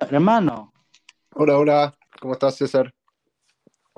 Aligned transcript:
hermano. 0.00 0.72
Hola, 1.34 1.58
hola, 1.58 1.98
¿cómo 2.20 2.34
estás, 2.34 2.56
César? 2.56 2.92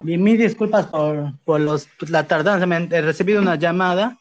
Mis 0.03 0.39
disculpas 0.39 0.87
por, 0.87 1.39
por 1.45 1.61
los, 1.61 1.89
la 2.08 2.27
tardanza, 2.27 2.67
he 2.97 3.02
recibido 3.02 3.43
una 3.43 3.57
llamada 3.57 4.18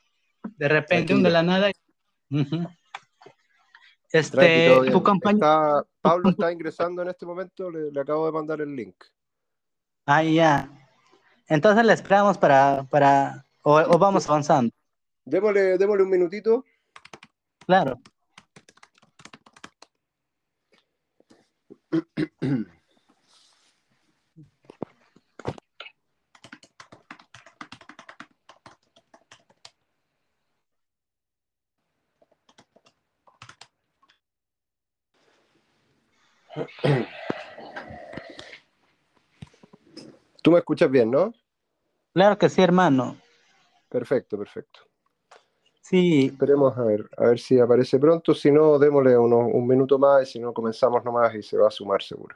de 0.55 0.67
repente, 0.67 1.13
un 1.13 1.23
de 1.23 1.29
la 1.29 1.43
nada. 1.43 1.71
Este, 4.11 4.89
tu 4.91 5.03
compañero. 5.03 5.85
Pablo 6.01 6.29
está 6.29 6.51
ingresando 6.51 7.01
en 7.01 7.09
este 7.09 7.25
momento, 7.25 7.69
le, 7.69 7.99
acabo 7.99 8.25
de 8.25 8.31
mandar 8.31 8.61
el 8.61 8.75
link. 8.75 8.95
Ah, 10.05 10.23
ya. 10.23 10.69
Entonces 11.47 11.85
le 11.85 11.93
esperamos 11.93 12.37
para, 12.37 12.83
para 12.89 13.45
o, 13.63 13.97
vamos 13.97 14.27
avanzando. 14.29 14.73
Démosle, 15.25 15.77
démosle 15.77 16.03
un 16.03 16.09
minutito. 16.09 16.63
Claro. 17.65 17.99
Tú 40.43 40.51
me 40.51 40.59
escuchas 40.59 40.89
bien, 40.89 41.11
¿no? 41.11 41.33
Claro 42.13 42.37
que 42.37 42.49
sí, 42.49 42.61
hermano. 42.61 43.17
Perfecto, 43.89 44.37
perfecto. 44.37 44.86
Sí. 45.89 46.25
Esperemos 46.25 46.77
a 46.77 46.83
ver, 46.83 47.09
a 47.15 47.27
ver 47.27 47.39
si 47.39 47.57
aparece 47.57 47.97
pronto. 47.97 48.33
Si 48.33 48.51
no, 48.51 48.77
démosle 48.77 49.17
un 49.17 49.65
minuto 49.65 49.97
más 49.97 50.23
y 50.23 50.33
si 50.33 50.39
no, 50.39 50.53
comenzamos 50.53 51.01
nomás 51.05 51.33
y 51.33 51.41
se 51.41 51.57
va 51.57 51.69
a 51.69 51.71
sumar 51.71 52.01
seguro. 52.03 52.35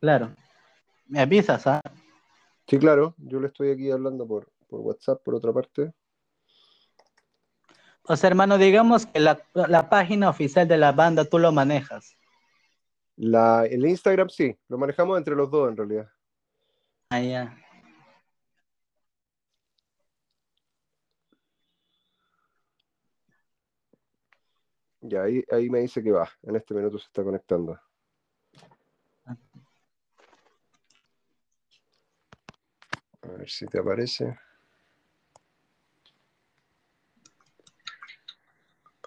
Claro. 0.00 0.30
Me 1.06 1.20
avisas, 1.20 1.66
¿ah? 1.66 1.82
Sí, 2.66 2.78
claro. 2.78 3.14
Yo 3.18 3.40
le 3.40 3.48
estoy 3.48 3.72
aquí 3.72 3.90
hablando 3.90 4.26
por, 4.26 4.48
por 4.68 4.80
WhatsApp, 4.80 5.22
por 5.22 5.34
otra 5.34 5.52
parte. 5.52 5.92
O 8.04 8.16
sea, 8.16 8.30
hermano, 8.30 8.56
digamos 8.56 9.04
que 9.04 9.20
la, 9.20 9.42
la 9.52 9.90
página 9.90 10.30
oficial 10.30 10.66
de 10.66 10.78
la 10.78 10.92
banda 10.92 11.26
tú 11.26 11.38
lo 11.38 11.52
manejas. 11.52 12.16
La, 13.16 13.66
el 13.66 13.84
Instagram 13.84 14.30
sí, 14.30 14.56
lo 14.68 14.78
manejamos 14.78 15.18
entre 15.18 15.36
los 15.36 15.50
dos 15.50 15.68
en 15.68 15.76
realidad. 15.76 16.08
Ah, 17.10 17.20
ya. 17.20 17.61
Ya, 25.02 25.22
ahí, 25.24 25.44
ahí 25.50 25.68
me 25.68 25.80
dice 25.80 26.02
que 26.02 26.12
va. 26.12 26.28
En 26.42 26.56
este 26.56 26.74
minuto 26.74 26.98
se 26.98 27.06
está 27.06 27.22
conectando. 27.22 27.78
A 33.22 33.28
ver 33.36 33.48
si 33.50 33.66
te 33.66 33.78
aparece. 33.80 34.38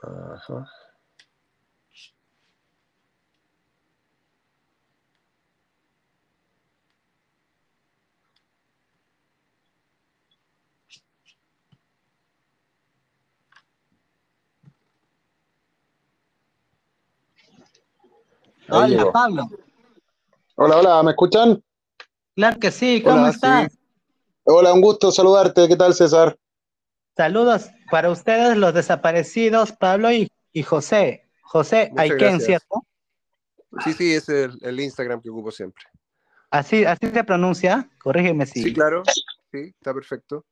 Ajá. 0.02 0.66
Hola, 18.70 19.12
Pablo. 19.12 19.50
Hola, 20.56 20.78
hola, 20.78 21.04
¿me 21.04 21.12
escuchan? 21.12 21.64
Claro 22.36 22.60
que 22.60 22.72
sí, 22.72 23.02
¿cómo 23.04 23.28
estás? 23.28 23.78
Hola, 24.44 24.74
un 24.74 24.82
gusto 24.82 25.12
saludarte. 25.12 25.68
¿Qué 25.68 25.76
tal, 25.76 25.94
César? 25.94 26.38
Saludos 27.16 27.70
para 27.92 28.10
ustedes, 28.10 28.58
los 28.58 28.74
desaparecidos, 28.74 29.72
Pablo 29.72 30.10
y, 30.12 30.30
José. 30.64 31.30
José 31.44 31.92
Aiken, 31.96 32.42
¿cierto? 32.42 32.84
Sí, 33.84 33.94
sí, 33.94 34.14
es 34.14 34.30
el, 34.30 34.80
Instagram 34.80 35.22
que 35.22 35.30
ocupo 35.30 35.52
siempre. 35.52 35.84
¿Así, 36.50 36.86
¿Así 36.86 37.08
se 37.08 37.24
pronuncia? 37.24 37.90
Corrígeme 38.00 38.46
si. 38.46 38.64
Sí, 38.64 38.74
claro. 38.74 39.04
Sí, 39.52 39.74
está 39.78 39.94
perfecto. 39.94 40.44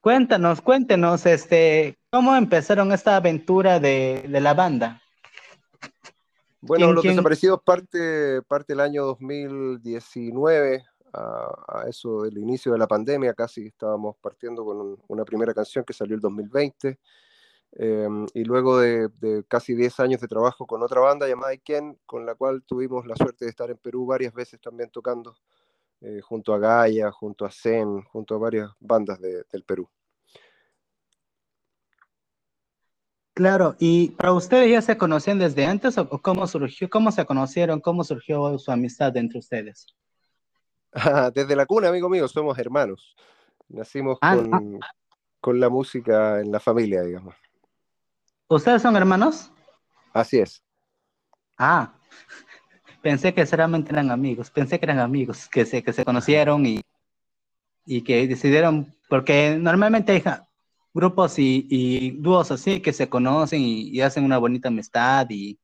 Cuéntanos, 0.00 0.60
cuéntenos, 0.60 1.26
este, 1.26 1.98
¿cómo 2.10 2.34
empezaron 2.36 2.92
esta 2.92 3.16
aventura 3.16 3.80
de, 3.80 4.24
de 4.28 4.40
la 4.40 4.54
banda? 4.54 5.02
Bueno, 6.62 6.92
Los 6.92 7.04
Desaparecidos 7.04 7.62
parte, 7.62 8.42
parte 8.42 8.74
el 8.74 8.80
año 8.80 9.04
2019, 9.06 10.84
a, 11.12 11.84
eso 11.88 12.22
del 12.22 12.38
inicio 12.38 12.72
de 12.72 12.78
la 12.78 12.86
pandemia, 12.86 13.34
casi 13.34 13.66
estábamos 13.66 14.16
partiendo 14.20 14.64
con 14.64 14.98
una 15.08 15.24
primera 15.24 15.54
canción 15.54 15.84
que 15.84 15.92
salió 15.92 16.14
el 16.14 16.20
2020. 16.20 16.98
Em, 17.72 18.26
y 18.34 18.44
luego 18.44 18.80
de, 18.80 19.10
casi 19.46 19.74
10 19.74 20.00
años 20.00 20.20
de 20.20 20.26
trabajo 20.28 20.66
con 20.66 20.82
otra 20.82 21.00
banda 21.00 21.28
llamada 21.28 21.52
Iken, 21.52 21.98
con 22.04 22.26
la 22.26 22.34
cual 22.34 22.62
tuvimos 22.64 23.06
la 23.06 23.14
suerte 23.14 23.44
de 23.44 23.50
estar 23.50 23.70
en 23.70 23.78
Perú 23.78 24.06
varias 24.06 24.34
veces 24.34 24.60
también 24.60 24.90
tocando, 24.90 25.36
eh, 26.00 26.20
junto 26.20 26.52
a 26.52 26.58
Gaia, 26.58 27.12
junto 27.12 27.44
a 27.44 27.50
Zen, 27.50 28.02
junto 28.02 28.34
a 28.34 28.38
varias 28.38 28.70
bandas 28.80 29.20
del 29.20 29.64
Perú. 29.64 29.88
Claro, 33.40 33.74
y 33.78 34.10
para 34.10 34.34
ustedes 34.34 34.70
ya 34.70 34.82
se 34.82 34.98
conocían 34.98 35.38
desde 35.38 35.64
antes 35.64 35.96
o 35.96 36.06
cómo 36.20 36.46
surgió, 36.46 36.90
cómo 36.90 37.10
se 37.10 37.24
conocieron, 37.24 37.80
cómo 37.80 38.04
surgió 38.04 38.58
su 38.58 38.70
amistad 38.70 39.16
entre 39.16 39.38
ustedes? 39.38 39.86
desde 41.32 41.56
la 41.56 41.64
cuna, 41.64 41.88
amigo 41.88 42.10
mío, 42.10 42.28
somos 42.28 42.58
hermanos. 42.58 43.16
Nacimos 43.66 44.18
ah, 44.20 44.36
con, 44.36 44.78
ah. 44.82 44.90
con, 45.40 45.58
la 45.58 45.70
música 45.70 46.38
en 46.40 46.52
la 46.52 46.60
familia, 46.60 47.00
digamos. 47.00 47.34
¿Ustedes 48.46 48.82
son 48.82 48.94
hermanos? 48.94 49.50
Así 50.12 50.38
es. 50.38 50.62
Ah, 51.56 51.94
pensé 53.00 53.32
que 53.32 53.46
solamente 53.46 53.90
eran 53.90 54.10
amigos, 54.10 54.50
pensé 54.50 54.78
que 54.78 54.84
eran 54.84 54.98
amigos, 54.98 55.48
que 55.48 55.64
se, 55.64 55.82
que 55.82 55.94
se 55.94 56.04
conocieron 56.04 56.66
y, 56.66 56.82
y 57.86 58.02
que 58.02 58.28
decidieron, 58.28 58.94
porque 59.08 59.56
normalmente 59.58 60.14
hija, 60.14 60.49
grupos 60.92 61.38
y, 61.38 62.10
dúos 62.18 62.50
así 62.50 62.80
que 62.80 62.92
se 62.92 63.08
conocen 63.08 63.60
y, 63.62 64.00
hacen 64.00 64.24
una 64.24 64.38
bonita 64.38 64.68
amistad 64.68 65.26
y, 65.30 65.58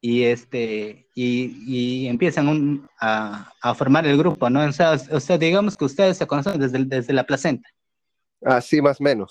y 0.00 0.24
este 0.24 1.08
y, 1.14 2.06
empiezan 2.06 2.88
a, 3.00 3.52
formar 3.74 4.06
el 4.06 4.18
grupo, 4.18 4.48
¿no? 4.50 4.64
O 4.64 4.72
sea, 4.72 5.38
digamos 5.38 5.76
que 5.76 5.84
ustedes 5.84 6.16
se 6.16 6.26
conocen 6.26 6.60
desde, 6.60 6.84
desde 6.84 7.12
la 7.12 7.24
placenta. 7.24 7.68
Así 8.44 8.80
más 8.82 9.00
o 9.00 9.04
menos. 9.04 9.30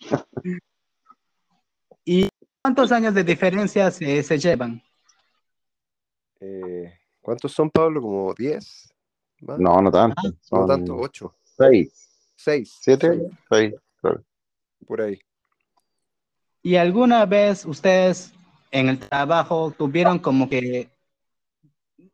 ¿Y 2.04 2.28
cuántos 2.60 2.92
años 2.92 3.14
de 3.14 3.24
diferencia 3.24 3.90
se, 3.90 4.38
llevan? 4.38 4.82
Eh, 6.40 6.98
¿Cuántos 7.20 7.52
son, 7.52 7.70
Pablo? 7.70 8.02
¿Como 8.02 8.34
10? 8.34 8.92
No, 9.58 9.80
no 9.80 9.90
tanto. 9.90 10.20
No 10.50 10.66
tanto, 10.66 10.96
8. 10.96 11.34
6. 11.56 12.13
Seis. 12.36 12.78
¿Siete? 12.80 13.30
Seis, 13.48 13.74
Por 14.86 15.00
ahí. 15.00 15.18
¿Y 16.62 16.76
alguna 16.76 17.26
vez 17.26 17.64
ustedes 17.66 18.32
en 18.70 18.88
el 18.88 18.98
trabajo 18.98 19.70
tuvieron 19.76 20.18
como 20.18 20.48
que 20.48 20.90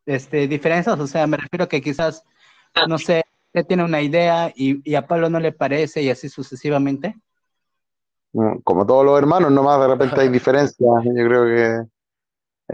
este, 0.07 0.49
diferencias? 0.49 0.99
O 0.99 1.07
sea, 1.07 1.27
me 1.27 1.37
refiero 1.37 1.69
que 1.69 1.81
quizás, 1.81 2.25
no 2.89 2.99
sé, 2.99 3.23
usted 3.47 3.67
tiene 3.67 3.85
una 3.85 4.03
idea 4.03 4.53
y, 4.55 4.95
a 4.95 5.07
Pablo 5.07 5.31
no 5.31 5.41
le 5.41 5.53
parece 5.53 6.03
y 6.03 6.11
así 6.11 6.29
sucesivamente. 6.29 7.17
Como 8.65 8.87
todos 8.87 9.05
los 9.05 9.19
hermanos, 9.19 9.51
nomás 9.51 9.81
de 9.81 9.89
repente 9.89 10.21
hay 10.21 10.29
diferencias. 10.29 10.89
Yo 11.05 11.13
creo 11.13 11.45
que 11.45 11.89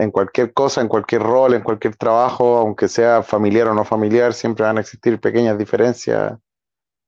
en 0.03 0.11
cualquier 0.11 0.53
cosa, 0.53 0.81
en 0.81 0.87
cualquier 0.87 1.23
rol, 1.23 1.55
en 1.55 1.63
cualquier 1.63 1.95
trabajo, 1.95 2.57
aunque 2.57 2.87
sea 2.87 3.23
familiar 3.23 3.67
o 3.67 3.73
no 3.73 3.83
familiar, 3.83 4.33
siempre 4.33 4.65
van 4.65 4.77
a 4.77 4.81
existir 4.81 5.19
pequeñas 5.19 5.57
diferencias 5.57 6.39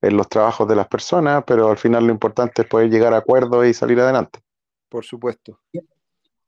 en 0.02 0.18
los 0.18 0.28
trabajos 0.30 0.68
de 0.68 0.76
las 0.76 0.88
personas, 0.88 1.44
pero 1.46 1.70
al 1.70 1.78
final 1.78 2.06
lo 2.06 2.14
importante 2.14 2.62
es 2.62 2.68
poder 2.68 2.90
llegar 2.90 3.14
a 3.14 3.18
acuerdos 3.18 3.66
y 3.66 3.74
salir 3.74 4.00
adelante. 4.00 4.40
Por 4.88 5.06
supuesto. 5.06 5.60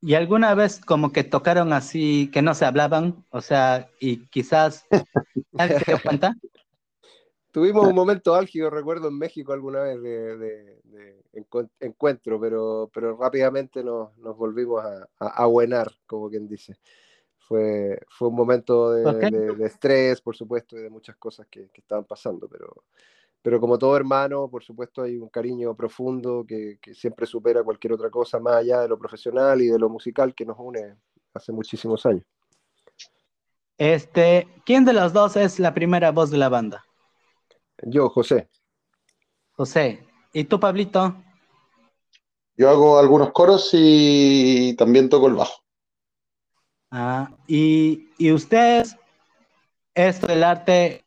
¿Y 0.01 0.15
alguna 0.15 0.55
vez 0.55 0.79
como 0.79 1.11
que 1.11 1.23
tocaron 1.23 1.73
así, 1.73 2.29
que 2.33 2.41
no 2.41 2.55
se 2.55 2.65
hablaban? 2.65 3.23
O 3.29 3.41
sea, 3.41 3.89
y 3.99 4.25
quizás... 4.27 4.85
¿Alguien 5.57 5.79
se 5.79 5.91
dio 5.91 6.01
cuenta? 6.01 6.35
Tuvimos 7.51 7.85
un 7.85 7.95
momento 7.95 8.33
álgido, 8.33 8.69
recuerdo, 8.69 9.09
en 9.09 9.17
México 9.17 9.51
alguna 9.51 9.81
vez 9.81 10.01
de, 10.01 11.19
encuentro, 11.81 12.39
pero, 12.39 12.89
pero 12.93 13.17
rápidamente 13.17 13.83
nos, 13.83 14.15
volvimos 14.37 14.83
a, 14.83 15.07
a, 15.19 15.85
como 16.07 16.29
quien 16.29 16.47
dice. 16.47 16.77
Fue, 17.37 17.99
fue 18.07 18.29
un 18.29 18.35
momento 18.35 18.91
de, 18.93 19.65
estrés, 19.65 20.21
por 20.21 20.35
supuesto, 20.35 20.77
y 20.77 20.81
de 20.81 20.89
muchas 20.89 21.17
cosas 21.17 21.45
que, 21.47 21.69
que 21.69 21.81
estaban 21.81 22.05
pasando, 22.05 22.47
pero, 22.47 22.85
pero 23.41 23.59
como 23.59 23.77
todo 23.77 23.97
hermano, 23.97 24.47
por 24.49 24.63
supuesto 24.63 25.01
hay 25.01 25.17
un 25.17 25.29
cariño 25.29 25.75
profundo 25.75 26.45
que, 26.47 26.79
siempre 26.93 27.25
supera 27.25 27.63
cualquier 27.63 27.93
otra 27.93 28.09
cosa 28.09 28.39
más 28.39 28.57
allá 28.57 28.81
de 28.81 28.87
lo 28.87 28.99
profesional 28.99 29.61
y 29.61 29.67
de 29.67 29.79
lo 29.79 29.89
musical 29.89 30.35
que 30.35 30.45
nos 30.45 30.57
une 30.59 30.95
hace 31.33 31.51
muchísimos 31.51 32.05
años. 32.05 32.23
Este, 33.77 34.47
¿quién 34.63 34.85
de 34.85 34.93
los 34.93 35.11
dos 35.11 35.35
es 35.35 35.59
la 35.59 35.73
primera 35.73 36.11
voz 36.11 36.29
de 36.29 36.37
la 36.37 36.49
banda? 36.49 36.85
Yo, 37.83 38.09
José. 38.09 38.47
José. 39.53 40.05
¿Y 40.33 40.43
tú, 40.43 40.59
Pablito? 40.59 41.15
Yo 42.55 42.69
hago 42.69 42.99
algunos 42.99 43.31
coros 43.31 43.71
y 43.73 44.75
también 44.75 45.09
toco 45.09 45.27
el 45.27 45.33
bajo. 45.33 45.63
Ah, 46.91 47.31
y, 47.47 48.09
y 48.19 48.31
ustedes, 48.31 48.95
esto 49.95 50.27
del 50.27 50.43
arte, 50.43 51.03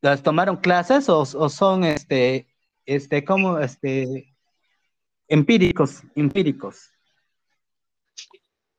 ¿las 0.00 0.22
tomaron 0.22 0.56
clases 0.56 1.08
o, 1.08 1.20
o 1.20 1.48
son 1.48 1.84
este, 1.84 2.46
este, 2.86 3.24
como 3.24 3.58
este, 3.58 4.34
empíricos, 5.28 6.02
empíricos? 6.14 6.90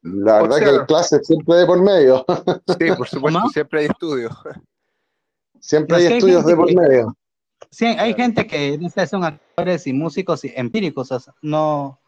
La 0.01 0.41
verdad 0.41 0.57
que 0.57 0.65
hay 0.65 0.85
clases 0.87 1.27
siempre 1.27 1.57
de 1.57 1.65
por 1.65 1.81
medio. 1.81 2.25
Sí, 2.79 2.91
por 2.97 3.07
supuesto, 3.07 3.41
siempre 3.53 3.81
hay 3.81 3.85
estudios. 3.87 4.33
Siempre 5.59 5.97
hay 5.97 6.05
estudios 6.05 6.45
de 6.45 6.55
por 6.55 6.73
medio. 6.73 7.15
Sí, 7.69 7.85
hay 7.85 8.13
gente 8.15 8.47
que 8.47 8.79
son 9.07 9.23
actores 9.23 9.85
y 9.85 9.93
músicos 9.93 10.43
empíricos, 10.43 11.29
no, 11.43 12.01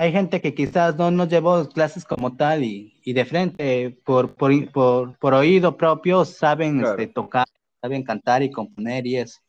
hay 0.00 0.12
gente 0.12 0.40
que 0.40 0.54
quizás 0.54 0.96
no 0.96 1.10
nos 1.10 1.28
llevó 1.28 1.68
clases 1.68 2.04
como 2.04 2.36
tal 2.36 2.62
y, 2.62 2.92
de 3.04 3.24
frente, 3.24 4.00
por, 4.04 4.36
por, 4.36 5.34
oído 5.34 5.76
propio, 5.76 6.24
saben 6.24 6.84
este, 6.84 7.08
tocar, 7.08 7.47
saben 7.88 8.04
cantar 8.04 8.42
y 8.42 8.50
componer 8.50 9.06
y 9.06 9.16
eso. 9.16 9.40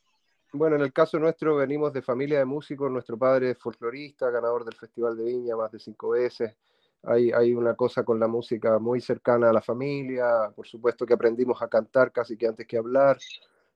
Bueno, 0.54 0.78
en 0.78 0.82
el 0.82 0.94
caso 0.94 1.20
nuestro 1.20 1.58
venimos 1.58 1.94
de 1.94 2.02
familia 2.02 2.40
de 2.40 2.46
músicos, 2.46 2.90
nuestro 2.90 3.18
padre 3.18 3.52
es 3.52 3.58
folclorista, 3.60 4.30
ganador 4.32 4.66
del 4.66 4.76
Festival 4.76 5.16
de 5.18 5.26
Viña 5.26 5.56
más 5.56 5.72
de 5.72 5.80
cinco 5.80 6.10
veces. 6.12 6.56
Hay, 7.04 7.32
hay 7.32 7.54
una 7.54 7.76
cosa 7.76 8.04
con 8.04 8.20
la 8.20 8.28
música 8.28 8.80
muy 8.80 9.00
cercana 9.00 9.50
a 9.50 9.54
la 9.54 9.62
familia, 9.62 10.52
por 10.56 10.68
supuesto 10.68 11.06
que 11.06 11.14
aprendimos 11.14 11.62
a 11.62 11.68
cantar 11.68 12.12
casi 12.12 12.36
que 12.36 12.48
antes 12.48 12.66
que 12.66 12.78
hablar. 12.78 13.18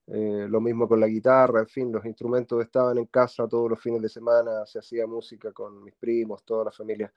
Eh, 0.06 0.48
lo 0.50 0.60
mismo 0.60 0.88
con 0.88 1.00
la 1.00 1.08
guitarra, 1.08 1.62
en 1.62 1.68
fin, 1.68 1.90
los 1.92 2.06
instrumentos 2.06 2.62
estaban 2.62 2.98
en 2.98 3.06
casa 3.06 3.48
todos 3.48 3.70
los 3.70 3.80
fines 3.80 4.02
de 4.02 4.10
semana, 4.10 4.66
se 4.66 4.80
hacía 4.80 5.08
música 5.08 5.54
con 5.54 5.82
mis 5.82 5.94
primos, 5.96 6.44
toda 6.44 6.66
la 6.66 6.72
familia. 6.72 7.14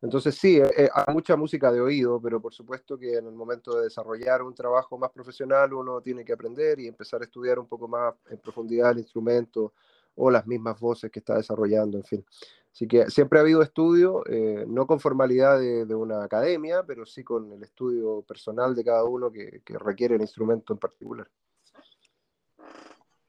Entonces 0.00 0.34
sí, 0.36 0.56
eh, 0.58 0.70
eh, 0.76 0.88
hay 0.94 1.12
mucha 1.12 1.36
música 1.36 1.70
de 1.70 1.82
oído, 1.82 2.20
pero 2.20 2.40
por 2.40 2.54
supuesto 2.54 2.98
que 2.98 3.18
en 3.18 3.26
el 3.26 3.34
momento 3.34 3.76
de 3.76 3.84
desarrollar 3.84 4.42
un 4.42 4.54
trabajo 4.54 4.96
más 4.96 5.10
profesional 5.10 5.74
uno 5.74 6.00
tiene 6.00 6.24
que 6.24 6.32
aprender 6.32 6.80
y 6.80 6.88
empezar 6.88 7.20
a 7.20 7.24
estudiar 7.24 7.58
un 7.58 7.66
poco 7.66 7.86
más 7.88 8.14
en 8.30 8.38
profundidad 8.38 8.92
el 8.92 9.00
instrumento 9.00 9.74
o 10.14 10.30
las 10.30 10.46
mismas 10.46 10.80
voces 10.80 11.10
que 11.10 11.18
está 11.18 11.36
desarrollando, 11.36 11.98
en 11.98 12.04
fin. 12.04 12.24
Así 12.72 12.86
que 12.88 13.10
siempre 13.10 13.38
ha 13.38 13.42
habido 13.42 13.62
estudio, 13.62 14.22
no 14.66 14.86
con 14.86 15.00
formalidad 15.00 15.58
de, 15.58 15.94
una 15.94 16.24
academia, 16.24 16.84
pero 16.86 17.04
sí 17.04 17.24
con 17.24 17.52
el 17.52 17.62
estudio 17.64 18.22
personal 18.22 18.74
de 18.74 18.84
cada 18.84 19.04
uno 19.04 19.30
que 19.32 19.62
requiere 19.78 20.14
el 20.14 20.20
instrumento 20.22 20.72
en 20.72 20.78
particular. 20.78 21.28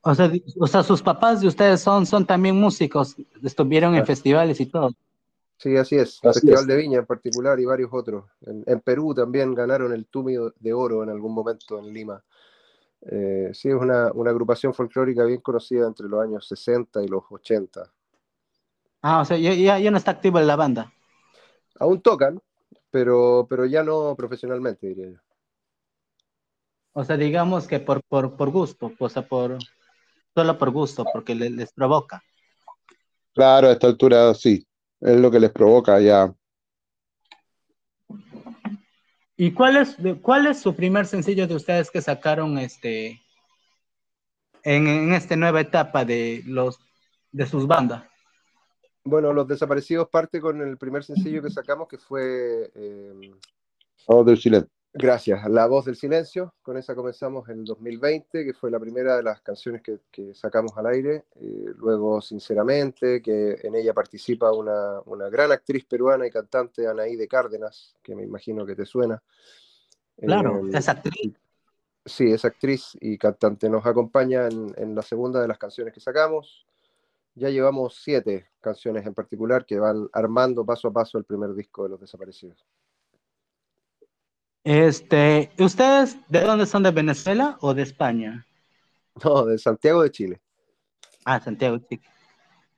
O 0.03 0.15
sea, 0.15 0.31
o 0.59 0.67
sea, 0.67 0.83
sus 0.83 1.01
papás 1.01 1.41
de 1.41 1.47
ustedes 1.47 1.79
son, 1.81 2.05
son 2.05 2.25
también 2.25 2.55
músicos, 2.55 3.15
estuvieron 3.43 3.95
en 3.95 4.05
festivales 4.05 4.59
y 4.59 4.65
todo. 4.65 4.91
Sí, 5.57 5.77
así 5.77 5.95
es. 5.95 6.19
El 6.23 6.33
Festival 6.33 6.65
de 6.65 6.75
Viña 6.75 6.99
en 6.99 7.05
particular 7.05 7.59
y 7.59 7.65
varios 7.65 7.91
otros. 7.93 8.25
En, 8.41 8.79
Perú 8.79 9.13
también 9.13 9.53
ganaron 9.53 9.93
el 9.93 10.07
Túmido 10.07 10.51
de 10.59 10.73
Oro 10.73 11.03
en 11.03 11.09
algún 11.09 11.35
momento 11.35 11.77
en 11.77 11.93
Lima. 11.93 12.23
Eh, 13.03 13.51
sí, 13.53 13.69
es 13.69 13.75
una, 13.75 14.07
agrupación 14.07 14.73
folclórica 14.73 15.23
bien 15.23 15.41
conocida 15.41 15.85
entre 15.85 16.07
los 16.07 16.19
años 16.19 16.47
60 16.47 17.03
y 17.03 17.07
los 17.07 17.23
80. 17.29 17.83
Ah, 19.03 19.21
o 19.21 19.25
sea, 19.25 19.37
ya, 19.37 19.77
ya 19.77 19.91
no 19.91 19.97
está 19.97 20.09
activo 20.09 20.39
en 20.39 20.47
la 20.47 20.55
banda. 20.55 20.91
Aún 21.79 22.01
tocan, 22.01 22.41
pero, 22.89 23.45
pero 23.47 23.67
ya 23.67 23.83
no 23.83 24.15
profesionalmente, 24.15 24.87
diría 24.87 25.09
yo. 25.11 25.19
O 26.93 27.03
sea, 27.03 27.17
digamos 27.17 27.67
que 27.67 27.79
por, 27.79 28.01
por, 28.03 28.35
por 28.35 28.49
gusto, 28.49 28.91
o 28.97 29.09
sea, 29.09 29.27
por, 29.27 29.59
solo 30.33 30.57
por 30.57 30.71
gusto, 30.71 31.05
porque 31.11 31.35
les, 31.35 31.71
provoca. 31.73 32.23
Claro, 33.33 33.67
a 33.67 33.71
esta 33.71 33.87
altura 33.87 34.33
sí, 34.33 34.65
es 34.99 35.19
lo 35.19 35.31
que 35.31 35.39
les 35.39 35.51
provoca 35.51 35.99
ya. 35.99 36.33
¿Y 39.37 39.51
cuál 39.53 39.77
es, 39.77 39.97
cuál 40.21 40.47
es 40.47 40.59
su 40.59 40.75
primer 40.75 41.05
sencillo 41.05 41.47
de 41.47 41.55
ustedes 41.55 41.89
que 41.89 42.01
sacaron 42.01 42.57
este 42.57 43.21
en, 44.63 44.87
en 44.87 45.13
esta 45.13 45.35
nueva 45.35 45.61
etapa 45.61 46.05
de 46.05 46.43
los 46.45 46.79
de 47.31 47.45
sus 47.47 47.65
bandas? 47.65 48.03
Bueno, 49.03 49.33
Los 49.33 49.47
Desaparecidos 49.47 50.09
parte 50.09 50.39
con 50.39 50.61
el 50.61 50.77
primer 50.77 51.03
sencillo 51.03 51.41
que 51.41 51.49
sacamos 51.49 51.87
que 51.87 51.97
fue 51.97 52.71
eh, 52.75 53.31
oh, 54.05 54.23
del 54.23 54.37
Silencio. 54.37 54.71
Gracias. 54.93 55.49
La 55.49 55.67
voz 55.67 55.85
del 55.85 55.95
silencio, 55.95 56.53
con 56.61 56.75
esa 56.75 56.95
comenzamos 56.95 57.47
en 57.47 57.59
el 57.59 57.65
2020, 57.65 58.43
que 58.43 58.53
fue 58.53 58.69
la 58.69 58.79
primera 58.79 59.15
de 59.15 59.23
las 59.23 59.39
canciones 59.41 59.81
que, 59.81 60.33
sacamos 60.33 60.73
al 60.75 60.87
aire. 60.87 61.25
Eh, 61.35 61.65
luego, 61.77 62.19
sinceramente, 62.19 63.21
que 63.21 63.57
en 63.63 63.75
ella 63.75 63.93
participa 63.93 64.51
una, 64.51 65.01
gran 65.29 65.51
actriz 65.53 65.85
peruana 65.85 66.27
y 66.27 66.29
cantante, 66.29 66.87
Anaí 66.87 67.15
de 67.15 67.27
Cárdenas, 67.27 67.95
que 68.03 68.15
me 68.15 68.23
imagino 68.23 68.65
que 68.65 68.75
te 68.75 68.85
suena. 68.85 69.21
Claro, 70.17 70.67
eh, 70.67 70.71
es 70.73 70.89
actriz. 70.89 71.33
Sí, 72.05 72.31
es 72.33 72.43
actriz 72.43 72.97
y 72.99 73.17
cantante. 73.17 73.69
Nos 73.69 73.85
acompaña 73.85 74.47
en, 74.47 74.73
en 74.75 74.93
la 74.93 75.03
segunda 75.03 75.41
de 75.41 75.47
las 75.47 75.57
canciones 75.57 75.93
que 75.93 76.01
sacamos. 76.01 76.65
Ya 77.33 77.49
llevamos 77.49 78.01
siete 78.03 78.49
canciones 78.59 79.05
en 79.05 79.13
particular 79.13 79.65
que 79.65 79.79
van 79.79 80.09
armando 80.11 80.65
paso 80.65 80.89
a 80.89 80.93
paso 80.93 81.17
el 81.17 81.23
primer 81.23 81.53
disco 81.53 81.83
de 81.83 81.89
Los 81.89 82.01
Desaparecidos. 82.01 82.65
Este, 84.63 85.51
¿ustedes 85.57 86.17
de 86.29 86.41
dónde 86.41 86.65
son? 86.65 86.83
¿De 86.83 86.91
Venezuela 86.91 87.57
o 87.61 87.73
de 87.73 87.81
España? 87.81 88.45
No, 89.23 89.45
de 89.45 89.57
Santiago 89.57 90.03
de 90.03 90.11
Chile. 90.11 90.41
Ah, 91.25 91.39
Santiago 91.39 91.77
de 91.79 91.87
Chile. 91.87 92.01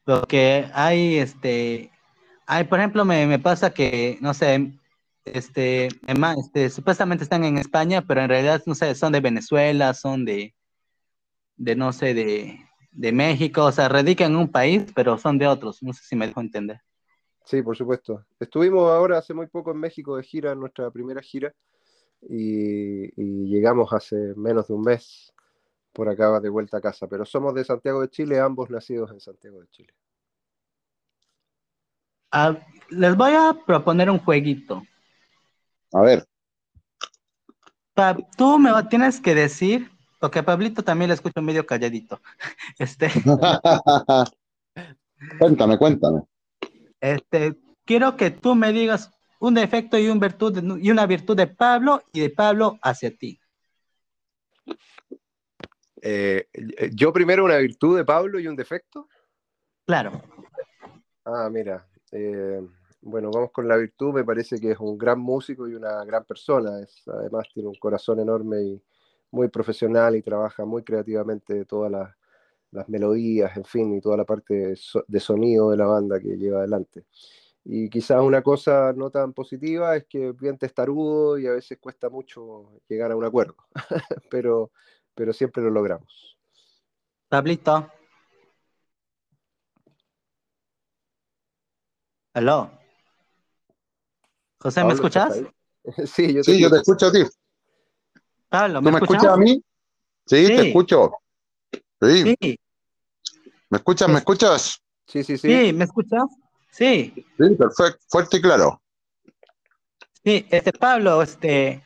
Porque 0.06 0.69
hay, 0.74 1.18
este, 1.18 1.91
hay, 2.45 2.63
por 2.65 2.80
ejemplo, 2.80 3.06
me, 3.06 3.39
pasa 3.39 3.74
que, 3.74 4.18
no 4.21 4.33
sé, 4.33 4.74
este, 5.25 5.89
este, 6.38 6.69
supuestamente 6.69 7.24
están 7.24 7.44
en 7.44 7.57
España, 7.57 8.01
pero 8.01 8.21
en 8.21 8.29
realidad, 8.29 8.62
no 8.65 8.75
sé, 8.75 8.95
son 8.95 9.13
de 9.13 9.21
Venezuela, 9.21 9.94
son 9.94 10.25
de, 10.25 10.53
de 11.56 11.75
no 11.75 11.94
sé, 11.94 12.13
de, 12.13 12.59
de 12.91 13.12
México, 13.12 13.65
o 13.65 13.71
sea, 13.71 13.89
radican 13.89 14.31
en 14.31 14.38
un 14.38 14.51
país, 14.51 14.86
pero 14.95 15.18
son 15.18 15.38
de 15.38 15.47
otros, 15.47 15.81
no 15.81 15.94
sé 15.94 16.03
si 16.03 16.15
me 16.15 16.27
dejo 16.27 16.41
entender. 16.41 16.81
Sí, 17.45 17.62
por 17.62 17.75
supuesto. 17.75 18.25
Estuvimos 18.39 18.89
ahora 18.89 19.18
hace 19.18 19.33
muy 19.33 19.47
poco 19.47 19.71
en 19.71 19.77
México 19.77 20.15
de 20.15 20.24
gira, 20.24 20.55
nuestra 20.55 20.89
primera 20.91 21.22
gira, 21.22 21.53
y, 22.30 23.12
llegamos 23.48 23.94
hace 23.94 24.15
menos 24.36 24.68
de 24.68 24.74
un 24.74 24.82
mes 24.82 25.34
por 25.92 26.10
acá 26.10 26.39
de 26.39 26.50
vuelta 26.50 26.77
a 26.77 26.82
casa, 26.82 27.08
pero 27.08 27.25
somos 27.25 27.53
de 27.53 27.63
Santiago 27.63 28.01
de 28.01 28.10
Chile, 28.10 28.39
ambos 28.39 28.70
nacidos 28.70 29.12
en 29.12 29.20
Santiago 29.20 29.62
de 29.62 29.68
Chile. 29.70 29.94
Ah, 32.32 32.58
les 32.89 33.15
voy 33.15 33.34
a 33.34 33.56
proponer 33.65 34.10
un 34.10 34.18
jueguito. 34.18 34.82
A 35.94 36.01
ver. 36.01 36.25
tú 38.36 38.58
me 38.58 38.72
tienes 38.89 39.22
que 39.22 39.36
decir, 39.36 39.92
porque 40.20 40.39
a 40.39 40.44
Pablito 40.44 40.84
también 40.84 41.10
le 41.10 41.15
escucho 41.15 41.42
medio 41.42 41.65
calladito. 41.65 42.20
Este. 42.80 43.12
cuéntame, 45.39 45.77
cuéntame. 45.77 46.22
Este, 47.00 47.56
quiero 47.86 48.18
que 48.18 48.32
tú 48.32 48.56
me 48.56 48.72
digas 48.72 49.12
un 49.43 49.53
defecto 49.53 49.97
y, 49.97 50.07
un 50.07 50.21
virtud 50.21 50.79
y 50.79 50.89
una 50.89 51.05
virtud 51.05 51.35
de 51.35 51.47
Pablo 51.47 52.01
y 52.13 52.21
de 52.21 52.29
Pablo 52.29 52.79
hacia 52.81 53.13
ti. 53.13 53.38
Eh, 56.01 56.47
yo 56.93 57.12
primero 57.12 57.43
una 57.43 57.57
virtud 57.57 57.97
de 57.97 58.05
Pablo 58.05 58.39
y 58.39 58.47
un 58.47 58.55
defecto. 58.55 59.09
Claro. 59.85 60.21
Ah, 61.25 61.50
mira. 61.51 61.85
Eh, 62.13 62.62
bueno, 63.01 63.31
vamos 63.31 63.51
con 63.51 63.67
la 63.67 63.75
virtud. 63.75 64.13
Me 64.13 64.23
parece 64.23 64.62
que 64.62 64.71
es 64.71 64.79
un 64.79 64.97
gran 64.97 65.19
músico 65.19 65.67
y 65.67 65.75
una 65.75 66.05
gran 66.05 66.23
persona. 66.23 66.79
Es, 66.79 67.05
además 67.05 67.45
tiene 67.53 67.67
un 67.67 67.75
corazón 67.75 68.21
enorme 68.21 68.62
y 68.62 68.81
muy 69.31 69.50
profesional 69.50 70.15
y 70.15 70.21
trabaja 70.21 70.63
muy 70.63 70.83
creativamente 70.83 71.65
todas 71.65 71.91
las, 71.91 72.15
las 72.71 72.88
melodías, 72.88 73.57
en 73.57 73.65
fin, 73.65 73.93
y 73.93 74.00
toda 74.00 74.15
la 74.15 74.25
parte 74.25 74.75
de 75.07 75.19
sonido 75.19 75.71
de 75.71 75.77
la 75.77 75.85
banda 75.85 76.17
que 76.21 76.38
lleva 76.38 76.59
adelante. 76.59 77.03
Y 77.65 77.89
quizás 77.89 78.22
una 78.22 78.41
cosa 78.41 78.91
no 78.93 79.10
tan 79.10 79.32
positiva 79.32 79.96
es 79.96 80.05
que 80.05 80.29
es 80.29 80.38
bien 80.38 80.58
testarudo 80.58 81.38
y 81.38 81.48
a 81.48 81.53
veces 81.53 81.77
cuesta 81.79 82.10
mucho 82.10 82.72
llegar 82.89 83.12
a 83.12 83.15
un 83.15 83.24
acuerdo, 83.24 83.55
pero, 84.29 84.72
pero 85.15 85.32
siempre 85.32 85.63
lo 85.63 85.70
logramos. 85.70 86.38
Pablito. 87.29 87.89
Aló. 92.34 92.72
José, 94.60 94.84
¿me 94.84 94.93
escuchas? 94.93 95.41
Sí, 96.05 96.34
yo 96.34 96.41
te, 96.43 96.53
sí, 96.53 96.62
yo 96.62 96.70
te 96.70 96.77
escucho 96.77 97.08
a 97.08 97.12
ti. 97.12 97.20
Pablo, 98.48 98.82
¿me, 98.82 98.89
me 98.89 99.00
escuchas 99.00 99.25
a 99.25 99.36
mí? 99.36 99.62
Sí, 100.25 100.48
te 100.48 100.67
escucho. 100.70 101.12
Sí. 102.01 102.36
sí. 102.39 102.60
¿Me 103.70 103.79
escuchas? 103.79 104.08
¿Me 104.08 104.20
escuchas? 104.20 104.82
Sí, 105.05 105.25
sí, 105.25 105.38
sí. 105.38 105.50
Sí, 105.50 105.74
¿me 105.74 105.84
escuchas? 105.84 106.24
Sí. 106.74 107.13
Sí, 107.15 107.56
perfecto, 107.56 108.00
fuerte 108.10 108.38
y 108.38 108.42
claro. 108.42 108.82
Sí, 110.24 110.48
este 110.50 110.74
Pablo, 110.74 111.22
este, 111.22 111.84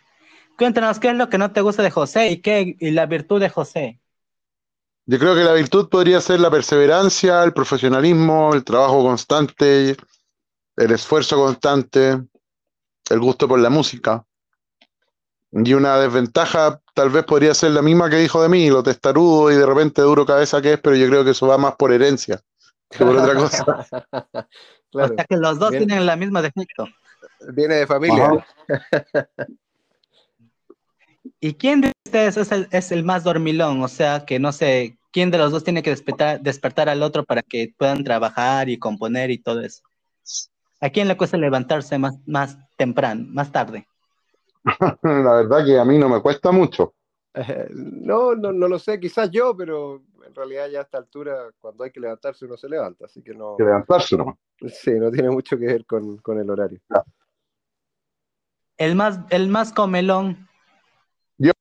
cuéntanos 0.58 0.98
qué 1.00 1.10
es 1.10 1.16
lo 1.16 1.30
que 1.30 1.38
no 1.38 1.52
te 1.52 1.60
gusta 1.60 1.84
de 1.84 1.92
José 1.92 2.32
y 2.32 2.42
qué 2.42 2.78
y 2.80 2.92
la 2.92 3.06
virtud 3.06 3.42
de 3.42 3.50
José. 3.50 4.00
Yo 5.06 5.20
creo 5.20 5.36
que 5.36 5.44
la 5.44 5.54
virtud 5.54 5.90
podría 5.90 6.22
ser 6.22 6.40
la 6.40 6.50
perseverancia, 6.50 7.44
el 7.44 7.52
profesionalismo, 7.52 8.54
el 8.54 8.64
trabajo 8.64 9.04
constante, 9.04 9.98
el 10.78 10.92
esfuerzo 10.92 11.36
constante, 11.36 12.22
el 13.10 13.20
gusto 13.20 13.46
por 13.48 13.60
la 13.60 13.70
música. 13.70 14.26
Y 15.52 15.74
una 15.74 15.98
desventaja 15.98 16.82
tal 16.94 17.10
vez 17.10 17.26
podría 17.26 17.54
ser 17.54 17.72
la 17.72 17.82
misma 17.82 18.10
que 18.10 18.18
dijo 18.18 18.42
de 18.42 18.50
mí, 18.50 18.70
lo 18.70 18.84
testarudo 18.84 19.52
y 19.52 19.56
de 19.56 19.66
repente 19.66 20.02
duro 20.02 20.26
cabeza 20.26 20.62
que 20.62 20.74
es, 20.74 20.80
pero 20.80 20.96
yo 20.96 21.08
creo 21.08 21.26
que 21.26 21.32
eso 21.32 21.48
va 21.48 21.58
más 21.58 21.76
por 21.76 21.92
herencia 21.92 22.42
que 22.90 23.06
por 23.06 23.16
otra 23.16 23.36
cosa. 23.36 23.88
O 24.94 25.08
sea 25.08 25.26
que 25.26 25.38
los 25.38 25.60
dos 25.60 25.72
tienen 25.72 26.06
la 26.06 26.16
misma 26.16 26.42
defecto. 26.42 26.88
Viene 27.54 27.76
de 27.76 27.88
familia. 27.88 28.46
¿Y 31.40 31.54
quién 31.54 31.82
de 31.82 31.92
ustedes 32.06 32.38
es 32.38 32.52
el, 32.52 32.68
es 32.72 32.92
el, 32.92 33.04
más 33.04 33.24
dormilón? 33.24 33.84
O 33.84 33.88
sea, 33.88 34.26
que 34.26 34.40
no 34.40 34.52
sé, 34.52 34.98
¿quién 35.12 35.30
de 35.30 35.38
los 35.38 35.52
dos 35.52 35.64
tiene 35.64 35.84
que 35.84 35.92
despertar, 35.92 36.42
despertar 36.42 36.90
al 36.90 37.04
otro 37.04 37.24
para 37.24 37.44
que 37.44 37.74
puedan 37.78 38.04
trabajar 38.04 38.70
y 38.70 38.80
componer 38.80 39.30
y 39.30 39.38
todo 39.38 39.62
eso? 39.62 39.84
¿A 40.80 40.90
quién 40.90 41.08
le 41.08 41.18
cuesta 41.18 41.38
levantarse 41.38 41.98
más, 41.98 42.16
más 42.26 42.58
temprano, 42.76 43.26
más 43.30 43.52
tarde? 43.52 43.88
La 45.04 45.34
verdad 45.34 45.66
que 45.66 45.80
a 45.80 45.86
mí 45.86 45.98
no 45.98 46.10
me 46.10 46.22
cuesta 46.22 46.52
mucho. 46.52 46.94
no, 47.72 48.36
no, 48.36 48.52
no 48.52 48.68
lo 48.68 48.80
sé, 48.80 49.00
quizás 49.00 49.30
yo, 49.30 49.56
pero 49.56 50.02
en 50.28 50.36
realidad 50.36 50.70
ya 50.70 50.80
a 50.80 50.84
esta 50.84 50.98
altura, 50.98 51.52
cuando 51.60 51.84
hay 51.84 51.92
que 51.92 52.00
levantarse, 52.00 52.46
uno 52.46 52.58
se 52.58 52.70
levanta, 52.70 53.06
así 53.06 53.24
que 53.24 53.34
no. 53.34 53.56
Que 53.58 53.64
levantarse 53.64 54.18
no. 54.18 54.38
Sí, 54.68 54.92
no 54.92 55.12
tiene 55.12 55.30
mucho 55.30 55.58
que 55.58 55.66
ver 55.66 55.86
con, 55.86 56.18
con 56.18 56.40
el 56.40 56.50
horario. 56.50 56.80
El 58.78 58.96
más, 58.96 59.20
el 59.30 59.48
más 59.50 59.72
comelón. 59.74 60.48
Yo. 61.38 61.52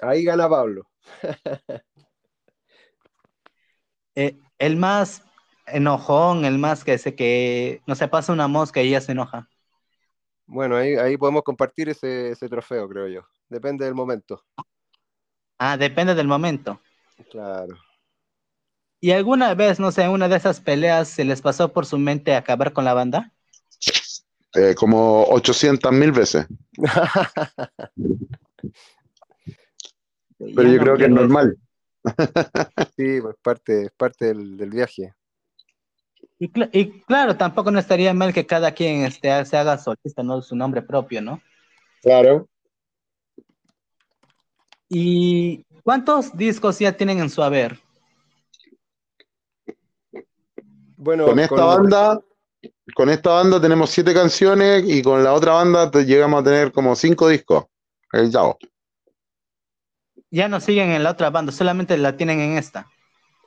Ahí 0.00 0.24
gana 0.24 0.48
Pablo. 0.48 0.88
eh, 4.14 4.38
el 4.58 4.76
más 4.76 5.24
enojón, 5.66 6.44
el 6.44 6.58
más 6.58 6.84
que 6.84 6.98
se 6.98 7.14
que 7.14 7.82
no 7.86 7.94
se 7.94 8.08
pasa 8.08 8.32
una 8.32 8.48
mosca 8.48 8.82
y 8.82 8.90
ya 8.90 9.00
se 9.00 9.12
enoja. 9.12 9.48
Bueno, 10.46 10.76
ahí, 10.76 10.94
ahí 10.96 11.16
podemos 11.16 11.42
compartir 11.42 11.88
ese, 11.88 12.30
ese 12.30 12.48
trofeo, 12.48 12.88
creo 12.88 13.06
yo. 13.06 13.22
Depende 13.48 13.84
del 13.84 13.94
momento. 13.94 14.44
Ah, 15.58 15.76
depende 15.76 16.14
del 16.14 16.26
momento. 16.26 16.80
Claro. 17.30 17.76
¿Y 19.00 19.12
alguna 19.12 19.54
vez, 19.54 19.80
no 19.80 19.90
sé, 19.92 20.08
una 20.08 20.28
de 20.28 20.36
esas 20.36 20.60
peleas 20.60 21.08
se 21.08 21.24
les 21.24 21.40
pasó 21.40 21.72
por 21.72 21.86
su 21.86 21.98
mente 21.98 22.34
acabar 22.34 22.72
con 22.72 22.84
la 22.84 22.92
banda? 22.92 23.32
Eh, 24.54 24.74
como 24.74 25.24
800 25.24 25.90
mil 25.92 26.12
veces. 26.12 26.46
Pero 30.38 30.68
yo 30.68 30.78
creo 30.78 30.96
que 30.96 31.04
es 31.04 31.10
normal. 31.10 31.56
sí, 32.96 33.20
pues 33.20 33.36
parte, 33.42 33.84
es 33.84 33.92
parte 33.92 34.26
del, 34.26 34.56
del 34.56 34.70
viaje. 34.70 35.14
Y, 36.38 36.50
y, 36.72 37.02
claro, 37.02 37.36
tampoco 37.36 37.70
no 37.70 37.78
estaría 37.78 38.14
mal 38.14 38.32
que 38.32 38.46
cada 38.46 38.72
quien 38.72 39.04
este, 39.04 39.44
se 39.44 39.56
haga 39.56 39.76
solista, 39.78 40.22
¿no? 40.22 40.40
Su 40.40 40.56
nombre 40.56 40.80
propio, 40.80 41.20
¿no? 41.20 41.42
Claro. 42.02 42.48
¿Y 44.88 45.64
cuántos 45.84 46.36
discos 46.36 46.78
ya 46.78 46.92
tienen 46.96 47.20
en 47.20 47.30
su 47.30 47.42
haber? 47.42 47.78
Bueno, 51.00 51.24
con 51.24 51.38
esta 51.38 51.56
con... 51.56 51.66
banda, 51.66 52.20
con 52.94 53.08
esta 53.08 53.30
banda 53.30 53.58
tenemos 53.58 53.88
siete 53.88 54.12
canciones 54.12 54.84
y 54.86 55.02
con 55.02 55.24
la 55.24 55.32
otra 55.32 55.52
banda 55.52 55.90
llegamos 55.90 56.42
a 56.42 56.44
tener 56.44 56.72
como 56.72 56.94
cinco 56.94 57.26
discos. 57.26 57.64
El 58.12 58.30
Yao. 58.30 58.58
Ya 60.30 60.46
no 60.46 60.60
siguen 60.60 60.90
en 60.90 61.02
la 61.02 61.12
otra 61.12 61.30
banda, 61.30 61.52
solamente 61.52 61.96
la 61.96 62.18
tienen 62.18 62.40
en 62.40 62.58
esta. 62.58 62.86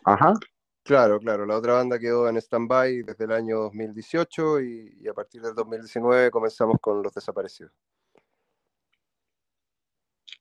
Ajá. 0.04 0.34
Claro, 0.82 1.20
claro. 1.20 1.46
La 1.46 1.56
otra 1.56 1.74
banda 1.74 2.00
quedó 2.00 2.28
en 2.28 2.38
stand-by 2.38 3.04
desde 3.04 3.26
el 3.26 3.32
año 3.32 3.60
2018 3.60 4.62
y, 4.62 4.98
y, 5.02 5.08
a 5.08 5.14
partir 5.14 5.42
del 5.42 5.54
2019 5.54 6.32
comenzamos 6.32 6.78
con 6.82 7.04
Los 7.04 7.14
Desaparecidos. 7.14 7.72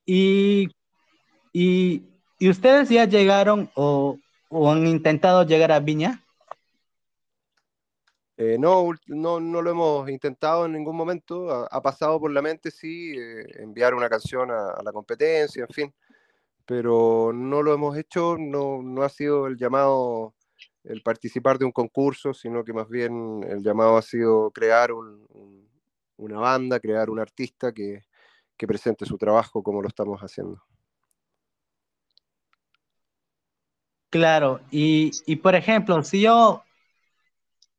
¿Y, 0.03 0.67
y, 1.53 2.03
y 2.39 2.49
ustedes 2.49 2.89
ya 2.89 3.05
llegaron 3.05 3.69
o, 3.75 4.17
o, 4.49 4.71
han 4.71 4.87
intentado 4.87 5.43
llegar 5.43 5.71
a 5.71 5.79
Viña? 5.79 6.23
Eh, 8.35 8.57
no, 8.59 8.89
no, 9.07 9.39
no 9.39 9.61
lo 9.61 9.69
hemos 9.71 10.09
intentado 10.09 10.65
en 10.65 10.73
ningún 10.73 10.95
momento. 10.95 11.49
Ha, 11.49 11.81
pasado 11.81 12.19
por 12.19 12.31
la 12.31 12.41
mente, 12.41 12.71
sí, 12.71 13.13
eh, 13.17 13.45
enviar 13.61 13.93
una 13.93 14.09
canción 14.09 14.49
a, 14.51 14.81
la 14.83 14.91
competencia, 14.91 15.63
en 15.63 15.73
fin 15.73 15.93
pero 16.65 17.31
no 17.33 17.61
lo 17.61 17.73
hemos 17.73 17.97
hecho, 17.97 18.37
no, 18.37 18.81
no 18.81 19.03
ha 19.03 19.09
sido 19.09 19.47
el 19.47 19.57
llamado 19.57 20.33
el 20.83 21.01
participar 21.01 21.57
de 21.57 21.65
un 21.65 21.71
concurso, 21.71 22.33
sino 22.33 22.63
que 22.63 22.73
más 22.73 22.89
bien 22.89 23.43
el 23.47 23.61
llamado 23.63 23.97
ha 23.97 24.01
sido 24.01 24.51
crear 24.51 24.91
un, 24.91 25.25
un, 25.29 25.69
una 26.17 26.39
banda, 26.39 26.79
crear 26.79 27.09
un 27.09 27.19
artista 27.19 27.71
que, 27.71 28.01
que, 28.57 28.67
presente 28.67 29.05
su 29.05 29.17
trabajo 29.17 29.63
como 29.63 29.81
lo 29.81 29.87
estamos 29.87 30.19
haciendo. 30.21 30.61
Claro, 34.09 34.59
y, 34.69 35.11
y 35.25 35.37
por 35.37 35.55
ejemplo, 35.55 36.03
si 36.03 36.21
yo 36.21 36.63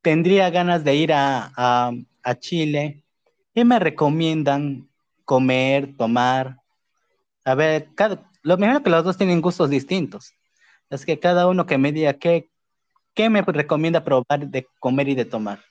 tendría 0.05 0.51
ganas 0.51 0.85
de 0.85 0.95
ir 0.95 1.13
a, 1.15 1.51
a, 1.57 1.91
a 2.23 2.35
Chile, 2.39 3.03
¿qué 3.55 3.65
me 3.65 3.79
recomiendan 3.79 4.87
comer, 5.25 5.97
tomar? 5.97 6.59
A 7.45 7.55
ver, 7.55 7.89
cada, 7.95 8.31
lo 8.43 8.59
mejor 8.59 8.77
es 8.77 8.83
que 8.83 8.91
los 8.91 9.03
dos 9.03 9.17
tienen 9.17 9.41
gustos 9.41 9.71
distintos. 9.71 10.35
Es 10.91 11.07
que 11.07 11.19
cada 11.19 11.49
uno 11.49 11.65
que 11.65 11.79
me 11.79 11.91
diga 11.91 12.13
qué, 12.13 12.51
qué 13.15 13.31
me 13.31 13.41
recomienda 13.41 14.05
probar 14.05 14.47
de 14.47 14.67
comer 14.79 15.09
y 15.09 15.15
de 15.15 15.25
tomar. 15.25 15.65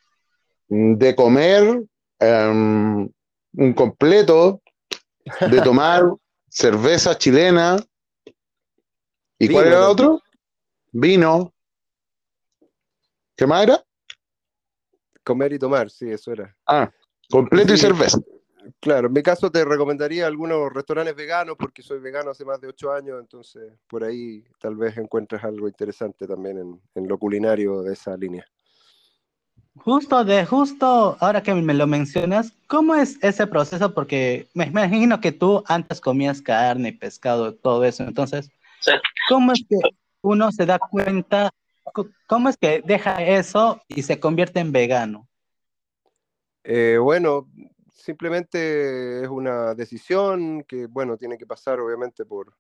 De 0.68 1.16
comer, 1.16 1.84
um, 2.20 3.10
un 3.54 3.74
completo, 3.76 4.64
de 5.52 5.62
tomar 5.62 6.06
cerveza 6.50 7.16
chilena. 7.16 7.78
¿Y 9.38 9.48
Vino, 9.48 9.54
cuál 9.54 9.68
era 9.68 9.78
el 9.78 9.84
otro? 9.84 10.22
Vino. 10.92 11.54
¿Qué 13.36 13.46
más 13.46 13.64
era? 13.64 13.84
Comer 15.24 15.54
y 15.54 15.60
tomar, 15.60 15.90
sí, 15.90 16.10
eso 16.10 16.32
era. 16.32 16.56
Ah, 16.68 16.92
completo 17.30 17.70
sí. 17.70 17.76
y 17.76 17.78
cerveza. 17.78 18.20
Claro, 18.80 19.08
en 19.08 19.14
mi 19.14 19.22
caso 19.22 19.52
te 19.52 19.66
recomendaría 19.66 20.26
algunos 20.26 20.72
restaurantes 20.72 21.16
veganos 21.16 21.56
porque 21.58 21.82
soy 21.82 22.00
vegano 22.00 22.32
hace 22.32 22.46
más 22.46 22.62
de 22.62 22.68
ocho 22.68 22.94
años, 22.94 23.20
entonces 23.20 23.74
por 23.88 24.04
ahí 24.04 24.44
tal 24.60 24.76
vez 24.76 24.98
encuentres 24.98 25.44
algo 25.44 25.68
interesante 25.68 26.26
también 26.26 26.58
en, 26.58 26.82
en 26.96 27.08
lo 27.08 27.18
culinario 27.18 27.82
de 27.82 27.94
esa 27.94 28.16
línea. 28.16 28.46
Justo 29.76 30.24
de 30.24 30.46
justo 30.46 31.18
ahora 31.20 31.42
que 31.42 31.54
me 31.54 31.74
lo 31.74 31.88
mencionas, 31.88 32.54
¿cómo 32.68 32.94
es 32.96 33.18
ese 33.24 33.48
proceso? 33.48 33.94
Porque 33.94 34.48
me 34.54 34.66
imagino 34.66 35.20
que 35.20 35.32
tú 35.32 35.64
antes 35.68 36.00
comías 36.00 36.42
carne, 36.42 36.94
pescado, 36.94 37.56
todo 37.56 37.84
eso. 37.84 38.04
Entonces, 38.04 38.52
sí. 38.80 38.92
¿cómo 39.28 39.52
es 39.52 39.66
que 39.68 39.78
uno 40.22 40.52
se 40.52 40.66
da 40.66 40.78
cuenta? 40.78 41.50
¿Cómo 42.28 42.50
es 42.50 42.58
que 42.58 42.82
deja 42.86 43.24
eso 43.24 43.82
y 43.88 44.04
se 44.04 44.20
convierte 44.20 44.60
en 44.60 44.72
vegano? 44.72 45.28
Eh, 46.64 46.98
bueno, 46.98 47.50
simplemente 47.94 49.24
es 49.24 49.28
una 49.28 49.74
decisión 49.74 50.64
que, 50.64 50.88
bueno, 50.88 51.18
tiene 51.18 51.38
que 51.38 51.46
pasar 51.46 51.80
obviamente 51.80 52.26
por, 52.26 52.56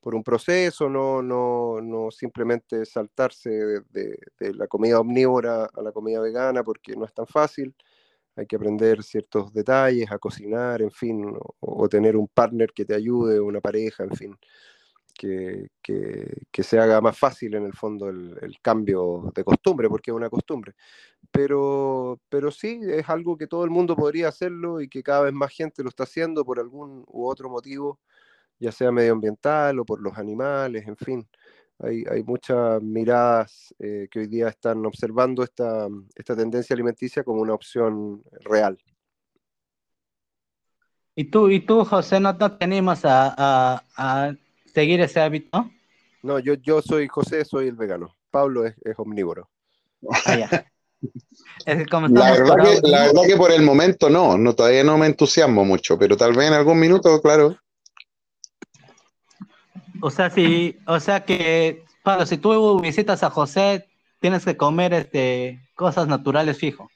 por 0.00 0.14
un 0.14 0.22
proceso, 0.22 0.88
no, 0.88 1.22
no, 1.22 1.80
no 1.80 2.10
simplemente 2.10 2.86
saltarse 2.86 3.50
de, 3.90 4.18
la 4.54 4.66
comida 4.66 5.00
omnívora 5.00 5.64
a 5.64 5.82
la 5.82 5.92
comida 5.92 6.20
vegana, 6.20 6.62
porque 6.62 6.96
no 6.96 7.04
es 7.04 7.12
tan 7.12 7.26
fácil. 7.26 7.74
Hay 8.36 8.46
que 8.46 8.56
aprender 8.56 9.02
ciertos 9.02 9.52
detalles, 9.52 10.10
a 10.10 10.18
cocinar, 10.18 10.80
en 10.80 10.92
fin, 10.92 11.36
o 11.58 11.88
tener 11.88 12.16
un 12.16 12.28
partner 12.28 12.72
que 12.72 12.84
te 12.84 12.94
ayude, 12.94 13.40
una 13.40 13.60
pareja, 13.60 14.04
en 14.04 14.12
fin, 14.12 14.38
que, 15.12 15.68
que, 15.82 16.42
que 16.50 16.62
se 16.62 16.78
haga 16.78 17.00
más 17.00 17.18
fácil 17.18 17.54
en 17.54 17.64
el 17.64 17.72
fondo 17.72 18.08
el, 18.08 18.58
cambio 18.62 19.30
de 19.34 19.44
costumbre, 19.44 19.88
porque 19.88 20.10
es 20.10 20.16
una 20.16 20.30
costumbre. 20.30 20.74
Pero, 21.30 22.20
pero 22.28 22.50
sí, 22.50 22.80
es 22.82 23.08
algo 23.08 23.36
que 23.36 23.46
todo 23.46 23.64
el 23.64 23.70
mundo 23.70 23.96
podría 23.96 24.28
hacerlo 24.28 24.80
y 24.80 24.88
que 24.88 25.02
cada 25.02 25.22
vez 25.22 25.32
más 25.32 25.52
gente 25.52 25.82
lo 25.82 25.88
está 25.88 26.04
haciendo 26.04 26.44
por 26.44 26.58
algún 26.60 27.04
u 27.08 27.26
otro 27.26 27.48
motivo 27.50 27.98
ya 28.60 28.70
sea 28.70 28.92
medioambiental 28.92 29.80
o 29.80 29.84
por 29.84 30.00
los 30.00 30.16
animales, 30.18 30.86
en 30.86 30.96
fin. 30.96 31.28
Hay, 31.78 32.04
hay 32.10 32.22
muchas 32.22 32.82
miradas 32.82 33.74
eh, 33.78 34.06
que 34.10 34.20
hoy 34.20 34.26
día 34.26 34.48
están 34.48 34.84
observando 34.84 35.42
esta, 35.42 35.88
esta 36.14 36.36
tendencia 36.36 36.74
alimenticia 36.74 37.24
como 37.24 37.40
una 37.40 37.54
opción 37.54 38.22
real. 38.44 38.78
¿Y 41.14 41.24
tú, 41.24 41.48
y 41.48 41.60
tú 41.60 41.84
José, 41.84 42.20
no, 42.20 42.36
te 42.36 42.64
animas 42.64 43.02
a, 43.04 43.82
seguir 44.80 45.00
ese 45.02 45.20
hábito? 45.20 45.70
No, 46.22 46.38
yo, 46.38 46.54
yo 46.54 46.80
soy 46.80 47.06
José, 47.06 47.44
soy 47.44 47.68
el 47.68 47.74
vegano. 47.74 48.16
Pablo 48.30 48.64
es, 48.64 48.74
es 48.82 48.98
omnívoro. 48.98 49.50
Ah, 50.24 50.36
ya. 50.38 50.48
la, 51.66 52.30
verdad 52.32 52.56
que, 52.56 52.88
la 52.88 53.06
verdad 53.06 53.22
que 53.26 53.36
por 53.36 53.52
el 53.52 53.60
momento 53.60 54.08
no, 54.08 54.38
no, 54.38 54.54
todavía 54.54 54.82
no 54.82 54.96
me 54.96 55.06
entusiasmo 55.06 55.66
mucho, 55.66 55.98
pero 55.98 56.16
tal 56.16 56.34
vez 56.34 56.48
en 56.48 56.54
algún 56.54 56.80
minuto, 56.80 57.20
claro. 57.20 57.58
O 60.00 60.10
sea, 60.10 60.30
si, 60.30 60.78
o 60.86 60.98
sea 60.98 61.26
que, 61.26 61.84
Pablo, 62.02 62.24
si 62.24 62.38
tú 62.38 62.80
visitas 62.80 63.22
a 63.22 63.28
José, 63.28 63.86
tienes 64.18 64.46
que 64.46 64.56
comer 64.56 64.94
este, 64.94 65.60
cosas 65.74 66.08
naturales 66.08 66.56
fijo. 66.56 66.90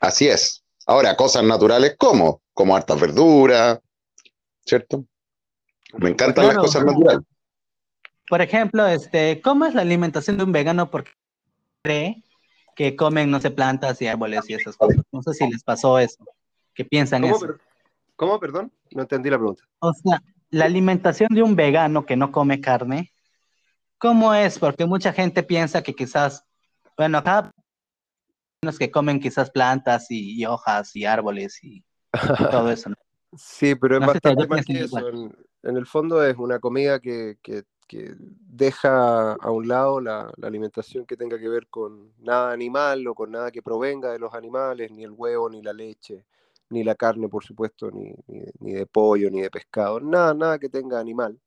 Así 0.00 0.26
es. 0.26 0.64
Ahora, 0.86 1.16
cosas 1.16 1.44
naturales 1.44 1.94
como, 1.96 2.42
como 2.52 2.74
hartas 2.74 3.00
verduras, 3.00 3.78
¿cierto? 4.64 5.04
Me 5.94 6.10
encantan 6.10 6.48
las 6.48 6.58
cosas 6.58 6.84
naturales. 6.84 7.26
Por 8.28 8.42
ejemplo, 8.42 8.86
este, 8.86 9.40
¿cómo 9.40 9.66
es 9.66 9.74
la 9.74 9.82
alimentación 9.82 10.36
de 10.36 10.44
un 10.44 10.52
vegano? 10.52 10.90
Porque 10.90 11.12
cree 11.82 12.24
que 12.74 12.96
comen, 12.96 13.30
no 13.30 13.40
sé, 13.40 13.50
plantas 13.50 14.02
y 14.02 14.06
árboles 14.06 14.48
y 14.48 14.54
esas 14.54 14.76
cosas. 14.76 15.02
No 15.12 15.22
sé 15.22 15.32
si 15.34 15.48
les 15.48 15.62
pasó 15.62 15.98
eso. 15.98 16.24
¿Qué 16.74 16.84
piensan 16.84 17.24
eso? 17.24 17.56
¿Cómo, 18.16 18.38
perdón? 18.40 18.72
No 18.90 19.02
entendí 19.02 19.30
la 19.30 19.38
pregunta. 19.38 19.64
O 19.78 19.92
sea, 19.92 20.22
la 20.50 20.64
alimentación 20.64 21.28
de 21.30 21.42
un 21.42 21.56
vegano 21.56 22.04
que 22.04 22.16
no 22.16 22.32
come 22.32 22.60
carne, 22.60 23.12
¿cómo 23.98 24.34
es? 24.34 24.58
Porque 24.58 24.86
mucha 24.86 25.12
gente 25.12 25.42
piensa 25.42 25.82
que 25.82 25.94
quizás, 25.94 26.44
bueno, 26.96 27.18
acá 27.18 27.50
los 28.62 28.78
que 28.78 28.90
comen 28.90 29.20
quizás 29.20 29.50
plantas 29.50 30.06
y, 30.10 30.44
hojas 30.44 30.94
y 30.96 31.04
árboles 31.04 31.62
y, 31.62 31.84
todo 32.50 32.70
eso. 32.70 32.90
¿no? 32.90 32.96
Sí, 33.36 33.74
pero 33.74 33.98
es 33.98 34.06
bastante 34.06 34.46
más 34.46 34.64
que 34.64 34.80
eso. 34.80 35.08
En, 35.08 35.34
el 35.76 35.86
fondo 35.86 36.24
es 36.24 36.36
una 36.36 36.58
comida 36.60 37.00
que, 37.00 37.38
que, 37.42 37.64
deja 38.18 39.34
a 39.34 39.50
un 39.50 39.68
lado 39.68 40.00
la, 40.00 40.32
alimentación 40.42 41.06
que 41.06 41.16
tenga 41.16 41.38
que 41.38 41.48
ver 41.48 41.68
con 41.68 42.12
nada 42.18 42.52
animal 42.52 43.06
o 43.06 43.14
con 43.14 43.30
nada 43.30 43.50
que 43.52 43.62
provenga 43.62 44.12
de 44.12 44.18
los 44.18 44.34
animales, 44.34 44.90
ni 44.90 45.04
el 45.04 45.12
huevo, 45.12 45.48
ni 45.48 45.62
la 45.62 45.72
leche, 45.72 46.24
ni 46.70 46.82
la 46.84 46.94
carne, 46.94 47.28
por 47.28 47.44
supuesto, 47.44 47.90
ni, 47.90 48.14
ni 48.60 48.72
de 48.72 48.86
pollo, 48.86 49.30
ni 49.30 49.40
de 49.40 49.50
pescado, 49.50 50.00
nada, 50.00 50.34
nada 50.34 50.58
que 50.58 50.68
tenga 50.68 50.98
animal. 50.98 51.38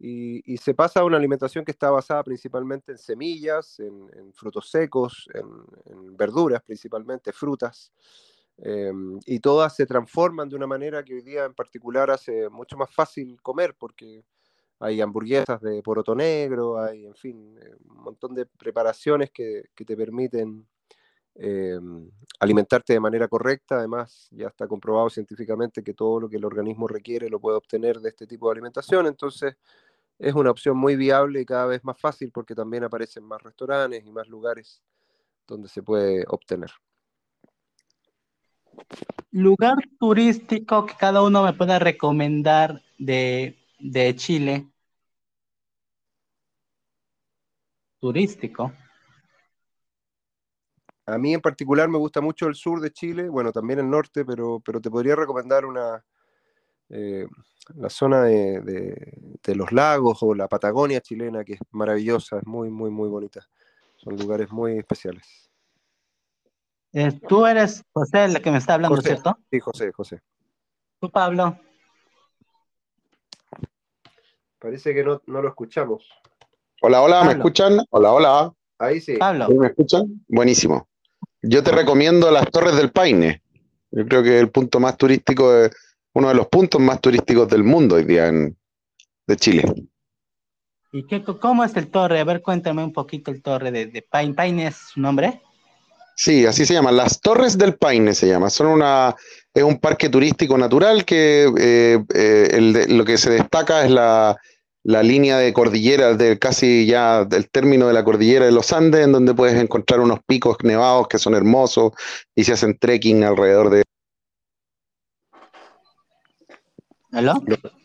Y, 0.00 0.56
se 0.58 0.74
pasa 0.74 1.00
a 1.00 1.04
una 1.04 1.16
alimentación 1.16 1.64
que 1.64 1.72
está 1.72 1.90
basada 1.90 2.22
principalmente 2.22 2.92
en 2.92 2.98
semillas, 2.98 3.80
en, 3.80 4.32
frutos 4.32 4.70
secos, 4.70 5.28
en, 5.34 6.16
verduras 6.16 6.62
principalmente, 6.62 7.32
frutas, 7.32 7.92
em, 8.58 9.18
y 9.26 9.40
todas 9.40 9.74
se 9.76 9.86
transforman 9.86 10.48
de 10.48 10.56
una 10.56 10.66
manera 10.66 11.02
que 11.04 11.14
hoy 11.14 11.22
día 11.22 11.44
en 11.44 11.54
particular 11.54 12.10
hace 12.10 12.48
mucho 12.48 12.76
más 12.76 12.92
fácil 12.92 13.40
comer, 13.42 13.74
porque 13.78 14.24
hay 14.80 15.00
hamburguesas 15.00 15.60
de 15.60 15.82
poroto 15.82 16.14
negro, 16.14 16.80
hay, 16.80 17.06
en 17.06 17.14
fin, 17.14 17.58
eh, 17.60 17.74
un 17.88 18.02
montón 18.02 18.34
de 18.34 18.46
preparaciones 18.46 19.30
que, 19.30 19.64
que 19.74 19.84
te 19.84 19.96
permiten 19.96 20.66
em, 21.34 22.10
alimentarte 22.40 22.92
de 22.92 23.00
manera 23.00 23.28
correcta. 23.28 23.78
Además, 23.78 24.28
ya 24.30 24.48
está 24.48 24.66
comprobado 24.68 25.10
científicamente 25.10 25.82
que 25.82 25.94
todo 25.94 26.20
lo 26.20 26.28
que 26.28 26.36
el 26.36 26.44
organismo 26.44 26.88
requiere 26.88 27.28
lo 27.30 27.40
puede 27.40 27.56
obtener 27.56 28.00
de 28.00 28.10
este 28.10 28.26
tipo 28.26 28.48
de 28.48 28.52
alimentación. 28.52 29.06
Entonces, 29.06 29.56
es 30.18 30.34
una 30.34 30.50
opción 30.50 30.76
muy 30.76 30.96
viable 30.96 31.40
y 31.40 31.46
cada 31.46 31.66
vez 31.66 31.84
más 31.84 31.98
fácil 31.98 32.32
porque 32.32 32.54
también 32.54 32.84
aparecen 32.84 33.24
más 33.24 33.42
restaurantes 33.42 34.04
y 34.04 34.12
más 34.12 34.28
lugares 34.28 34.82
donde 35.46 35.68
se 35.68 35.82
puede 35.82 36.24
obtener. 36.28 36.70
Lugar 39.30 39.76
turístico 39.98 40.86
que 40.86 40.94
cada 40.94 41.22
uno 41.22 41.42
me 41.44 41.52
pueda 41.52 41.78
recomendar 41.78 42.82
de, 42.98 43.56
Chile. 44.16 44.68
Turístico. 48.00 48.72
A 51.06 51.18
mí 51.18 51.34
en 51.34 51.40
particular 51.40 51.88
me 51.88 51.98
gusta 51.98 52.20
mucho 52.20 52.46
el 52.46 52.54
sur 52.54 52.80
de 52.80 52.92
Chile, 52.92 53.28
bueno, 53.28 53.50
también 53.50 53.78
el 53.78 53.88
norte, 53.88 54.24
pero, 54.24 54.60
pero 54.64 54.80
te 54.80 54.90
podría 54.90 55.16
recomendar 55.16 55.64
una, 55.64 56.04
eh, 56.90 57.26
la 57.76 57.90
zona 57.90 58.22
de, 58.22 59.12
los 59.54 59.72
lagos 59.72 60.22
o 60.22 60.34
la 60.34 60.48
Patagonia 60.48 61.00
chilena, 61.00 61.44
que 61.44 61.54
es 61.54 61.60
maravillosa, 61.70 62.38
es 62.38 62.46
muy, 62.46 62.70
muy, 62.70 62.90
muy 62.90 63.08
bonita. 63.08 63.46
Son 63.96 64.16
lugares 64.16 64.50
muy 64.50 64.78
especiales. 64.78 65.47
Eh, 66.92 67.12
tú 67.28 67.46
eres 67.46 67.84
José, 67.92 68.24
el 68.24 68.42
que 68.42 68.50
me 68.50 68.58
está 68.58 68.74
hablando, 68.74 69.00
¿cierto? 69.00 69.38
Sí, 69.50 69.60
José, 69.60 69.92
José. 69.92 70.20
Tú, 71.00 71.10
Pablo. 71.10 71.58
Parece 74.58 74.94
que 74.94 75.04
no, 75.04 75.20
lo 75.26 75.48
escuchamos. 75.48 76.08
Hola, 76.80 77.02
hola, 77.02 77.24
¿me 77.24 77.32
escuchan? 77.32 77.78
Hola, 77.90 78.12
hola. 78.12 78.52
Ahí 78.78 79.00
sí. 79.00 79.16
Pablo. 79.16 79.48
¿Me 79.50 79.68
escuchan? 79.68 80.24
Buenísimo. 80.28 80.88
Yo 81.42 81.62
te 81.62 81.70
recomiendo 81.70 82.30
las 82.30 82.50
Torres 82.50 82.76
del 82.76 82.90
Paine. 82.90 83.42
Yo 83.90 84.06
creo 84.06 84.22
que 84.22 84.38
el 84.38 84.50
punto 84.50 84.80
más 84.80 84.96
turístico 84.96 85.52
de, 85.52 85.70
uno 86.14 86.28
de 86.28 86.34
los 86.34 86.48
puntos 86.48 86.80
más 86.80 87.00
turísticos 87.00 87.48
del 87.48 87.64
mundo 87.64 87.96
hoy 87.96 88.04
día 88.04 88.28
en, 88.28 88.56
de 89.26 89.36
Chile. 89.36 89.64
¿Y 90.92 91.06
qué, 91.06 91.22
cómo 91.22 91.64
es 91.64 91.76
el 91.76 91.90
torre? 91.90 92.18
A 92.18 92.24
ver, 92.24 92.42
cuéntame 92.42 92.82
un 92.82 92.92
poquito 92.92 93.30
el 93.30 93.42
torre 93.42 93.70
de, 93.70 93.86
de 93.86 94.02
Paine. 94.02 94.34
¿Paine 94.34 94.66
es 94.68 94.76
su 94.76 95.00
nombre? 95.00 95.42
Sí, 96.18 96.44
así 96.46 96.66
se 96.66 96.74
llama. 96.74 96.90
Las 96.90 97.20
Torres 97.20 97.56
del 97.56 97.76
Paine 97.76 98.12
se 98.12 98.26
llama. 98.26 98.50
Son 98.50 98.66
una, 98.66 99.14
es 99.54 99.62
un 99.62 99.78
parque 99.78 100.08
turístico 100.08 100.58
natural 100.58 101.04
que 101.04 101.48
eh, 101.56 102.04
eh, 102.12 102.86
lo 102.88 103.04
que 103.04 103.16
se 103.16 103.30
destaca 103.30 103.84
es 103.84 103.92
la, 103.92 104.36
la 104.82 105.04
línea 105.04 105.38
de 105.38 105.52
cordillera, 105.52 106.14
de 106.14 106.36
casi 106.36 106.86
ya 106.86 107.24
del 107.24 107.48
término 107.48 107.86
de 107.86 107.92
la 107.92 108.02
cordillera 108.02 108.46
de 108.46 108.50
los 108.50 108.72
Andes, 108.72 109.04
en 109.04 109.12
donde 109.12 109.32
puedes 109.32 109.62
encontrar 109.62 110.00
unos 110.00 110.18
picos 110.26 110.56
nevados 110.64 111.06
que 111.06 111.18
son 111.18 111.36
hermosos 111.36 111.92
y 112.34 112.42
se 112.42 112.54
hacen 112.54 112.76
trekking 112.76 113.22
alrededor 113.22 113.70
de 113.70 113.84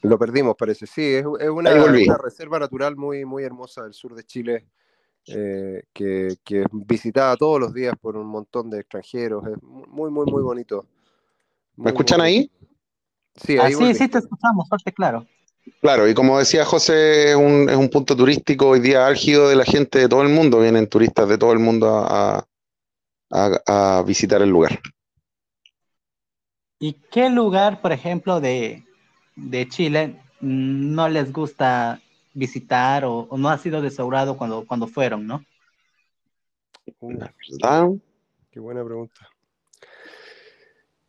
lo, 0.01 0.17
perdimos, 0.17 0.55
parece. 0.57 0.87
Sí, 0.87 1.13
es, 1.13 1.25
una, 1.25 2.17
reserva 2.17 2.57
natural 2.57 2.95
muy, 2.95 3.25
muy 3.25 3.43
hermosa 3.43 3.83
del 3.83 3.93
sur 3.93 4.15
de 4.15 4.23
Chile, 4.23 4.65
eh, 5.27 5.83
que, 5.93 6.36
que, 6.43 6.62
es 6.62 6.67
visitada 6.71 7.36
todos 7.38 7.59
los 7.59 7.73
días 7.73 7.95
por 7.99 8.17
un 8.17 8.27
montón 8.27 8.69
de 8.69 8.81
extranjeros. 8.81 9.45
Es 9.47 9.62
muy, 9.62 10.12
muy, 10.12 10.25
muy 10.25 10.41
bonito. 10.41 10.86
¿Me 11.75 11.89
escuchan 11.89 12.21
ahí? 12.21 12.51
Sí, 13.36 13.57
ahí 13.57 13.73
sí, 13.73 13.93
sí, 13.95 14.07
te 14.07 14.19
escuchamos, 14.19 14.67
fuerte, 14.69 14.91
claro. 14.91 15.25
Claro, 15.81 16.07
y 16.07 16.13
como 16.13 16.39
decía 16.39 16.65
José, 16.65 17.31
es 17.31 17.36
un, 17.36 17.69
es 17.69 17.77
un 17.77 17.89
punto 17.89 18.15
turístico 18.15 18.69
hoy 18.69 18.81
día 18.81 19.07
álgido 19.07 19.47
de 19.47 19.55
la 19.55 19.63
gente 19.63 19.99
de 19.99 20.09
todo 20.09 20.21
el 20.21 20.29
mundo. 20.29 20.59
Vienen 20.59 20.88
turistas 20.88 21.27
de 21.29 21.38
todo 21.38 21.53
el 21.53 21.59
mundo 21.59 21.88
a, 21.89 22.45
a, 23.31 23.97
a 23.97 24.03
visitar 24.03 24.41
el 24.41 24.49
lugar. 24.49 24.79
¿Y 26.79 26.93
qué 27.12 27.29
lugar, 27.29 27.81
por 27.81 27.93
ejemplo, 27.93 28.41
de, 28.41 28.83
de 29.38 29.69
Chile 29.69 30.19
no 30.41 31.07
les 31.07 31.31
gusta 31.31 32.01
visitar 32.33 33.05
o, 33.05 33.27
no 33.37 33.49
ha 33.49 33.57
sido 33.57 33.81
desaurado 33.81 34.37
cuando, 34.37 34.65
cuando 34.65 34.87
fueron, 34.87 35.25
¿no? 35.27 35.43
Qué 38.51 38.59
buena 38.59 38.83
pregunta. 38.83 39.29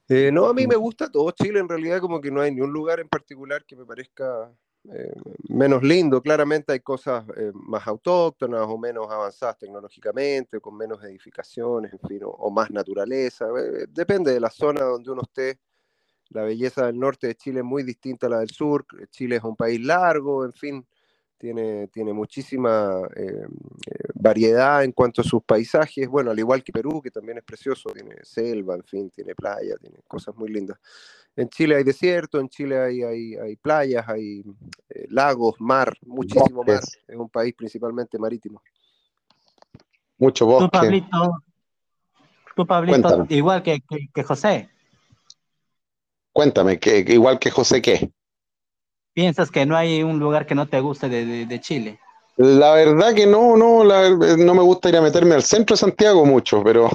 Eh, 0.08 0.30
no, 0.30 0.46
a 0.46 0.54
mí 0.54 0.66
me 0.66 0.76
gusta 0.76 1.10
todo 1.10 1.30
Chile, 1.30 1.60
en 1.60 1.68
realidad 1.68 2.00
como 2.00 2.20
que 2.20 2.30
no 2.30 2.40
hay 2.40 2.54
ni 2.54 2.60
un 2.60 2.72
lugar 2.72 3.00
en 3.00 3.08
particular 3.08 3.64
que 3.64 3.74
me 3.74 3.86
parezca 3.86 4.52
eh, 4.92 5.14
menos 5.48 5.82
lindo. 5.82 6.20
Claramente 6.20 6.72
hay 6.72 6.80
cosas 6.80 7.24
eh, 7.36 7.50
más 7.54 7.86
autóctonas 7.86 8.66
o 8.68 8.76
menos 8.76 9.10
avanzadas 9.10 9.58
tecnológicamente, 9.58 10.58
o 10.58 10.60
con 10.60 10.76
menos 10.76 11.02
edificaciones, 11.02 11.92
en 11.92 12.00
fin, 12.06 12.20
o 12.22 12.50
más 12.50 12.70
naturaleza. 12.70 13.46
depende 13.88 14.32
de 14.32 14.40
la 14.40 14.50
zona 14.50 14.82
donde 14.84 15.10
uno 15.10 15.22
esté 15.22 15.58
la 16.30 16.42
belleza 16.42 16.86
del 16.86 16.98
norte 16.98 17.28
de 17.28 17.36
Chile 17.36 17.60
es 17.60 17.64
muy 17.64 17.82
distinta 17.82 18.26
a 18.26 18.30
la 18.30 18.40
del 18.40 18.50
sur. 18.50 18.84
Chile 19.10 19.36
es 19.36 19.44
un 19.44 19.56
país 19.56 19.80
largo, 19.80 20.44
en 20.44 20.52
fin, 20.52 20.86
tiene, 21.38 21.88
tiene 21.88 22.12
muchísima 22.12 23.00
eh, 23.16 23.46
eh, 23.86 23.94
variedad 24.14 24.84
en 24.84 24.92
cuanto 24.92 25.20
a 25.20 25.24
sus 25.24 25.42
paisajes. 25.42 26.08
Bueno, 26.08 26.30
al 26.30 26.38
igual 26.38 26.62
que 26.62 26.72
Perú, 26.72 27.00
que 27.02 27.10
también 27.10 27.38
es 27.38 27.44
precioso, 27.44 27.90
tiene 27.90 28.16
selva, 28.22 28.74
en 28.74 28.84
fin, 28.84 29.10
tiene 29.10 29.34
playa, 29.34 29.76
tiene 29.80 29.98
cosas 30.06 30.34
muy 30.36 30.48
lindas. 30.48 30.78
En 31.36 31.48
Chile 31.48 31.76
hay 31.76 31.84
desierto, 31.84 32.38
en 32.38 32.48
Chile 32.48 32.78
hay, 32.78 33.02
hay, 33.02 33.56
playas, 33.56 34.08
hay 34.08 34.44
eh, 34.88 35.06
lagos, 35.10 35.56
mar, 35.58 35.92
muchísimo 36.06 36.62
mar. 36.62 36.80
Es 37.06 37.16
un 37.16 37.28
país 37.28 37.54
principalmente 37.54 38.18
marítimo. 38.18 38.62
Mucho 40.18 40.46
bosque. 40.46 41.02
Tú, 42.54 42.66
Pablito, 42.66 43.26
igual 43.30 43.64
que, 43.64 43.82
que 44.14 44.22
José, 44.22 44.70
Cuéntame, 46.34 46.80
que, 46.80 46.98
igual 46.98 47.38
que 47.38 47.52
José, 47.52 47.80
¿qué? 47.80 48.10
¿Piensas 49.14 49.50
que 49.50 49.64
no 49.64 49.76
hay 49.76 50.02
un 50.02 50.18
lugar 50.18 50.44
que 50.44 50.56
no 50.56 50.66
te 50.66 50.80
guste 50.80 51.08
de, 51.08 51.60
Chile? 51.60 52.00
La 52.36 52.72
verdad 52.74 53.14
que 53.14 53.26
no, 53.26 53.56
no, 53.56 53.84
no 53.84 54.54
me 54.54 54.62
gusta 54.62 54.88
ir 54.88 54.96
a 54.96 55.00
meterme 55.00 55.36
al 55.36 55.44
centro 55.44 55.74
de 55.74 55.78
Santiago 55.80 56.26
mucho, 56.26 56.62
pero 56.64 56.90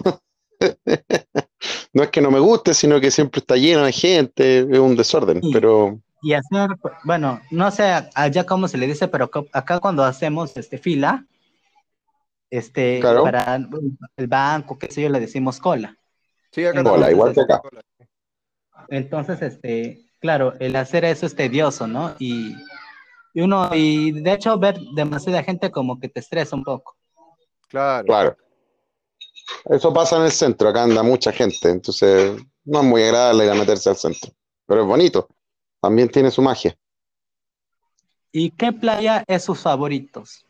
no 1.94 2.04
es 2.04 2.10
que 2.10 2.22
no 2.22 2.30
me 2.30 2.40
guste, 2.40 2.74
sino 2.74 3.00
que 3.00 3.10
siempre 3.10 3.40
está 3.40 3.56
lleno 3.56 3.86
de 3.86 3.94
gente, 3.94 4.60
es 4.60 4.80
un 4.80 4.98
desorden, 4.98 5.42
pero... 5.54 5.98
Y 6.22 6.34
hacer, 6.34 6.70
bueno, 7.06 7.40
no 7.50 7.72
sé 7.72 7.94
allá 8.14 8.46
cómo 8.46 8.68
se 8.68 8.78
le 8.78 8.88
dice, 8.88 9.08
pero 9.08 9.32
acá 9.54 9.80
cuando 9.80 10.04
hacemos 10.04 10.58
este 10.58 10.78
fila, 10.78 11.26
este, 12.50 13.00
Claro. 13.00 13.24
para 13.24 13.56
el 14.18 14.28
banco, 14.28 14.78
qué 14.78 14.92
sé 14.92 15.04
yo, 15.04 15.10
le 15.10 15.22
decimos 15.22 15.60
cola. 15.60 15.96
Sí, 16.52 16.66
acá 16.66 16.84
Cola, 16.84 17.12
igual 17.12 17.34
que 17.34 17.42
acá. 17.42 17.62
Entonces, 18.90 19.42
este, 19.42 20.09
claro, 20.20 20.54
el 20.60 20.76
hacer 20.76 21.06
eso 21.06 21.26
es 21.26 21.36
tedioso, 21.36 21.88
¿no? 21.88 22.16
Y, 22.20 22.56
y 23.34 23.42
uno, 23.42 23.70
y 23.74 24.12
de 24.12 24.34
hecho 24.34 24.58
ver 24.58 24.80
demasiada 24.96 25.44
gente 25.44 25.72
como 25.72 26.00
que 26.00 26.10
te 26.10 26.20
estresa 26.20 26.56
un 26.56 26.64
poco. 26.64 26.96
Claro. 27.68 28.06
Claro. 28.06 28.38
Eso 29.66 29.94
pasa 29.94 30.18
en 30.18 30.24
el 30.24 30.32
centro, 30.32 30.70
acá 30.70 30.84
anda 30.84 31.04
mucha 31.04 31.32
gente, 31.32 31.70
entonces 31.70 32.40
no 32.64 32.80
es 32.82 32.86
muy 32.86 33.04
agradable 33.04 33.46
ir 33.46 33.52
a 33.52 33.56
meterse 33.56 33.90
al 33.90 33.96
centro, 33.96 34.32
pero 34.66 34.82
es 34.82 34.88
bonito, 34.88 35.28
también 35.82 36.10
tiene 36.10 36.30
su 36.30 36.42
magia. 36.42 36.78
¿Y 38.32 38.52
qué 38.52 38.72
playa 38.72 39.24
es 39.28 39.44
sus 39.44 39.60
favoritos? 39.60 40.46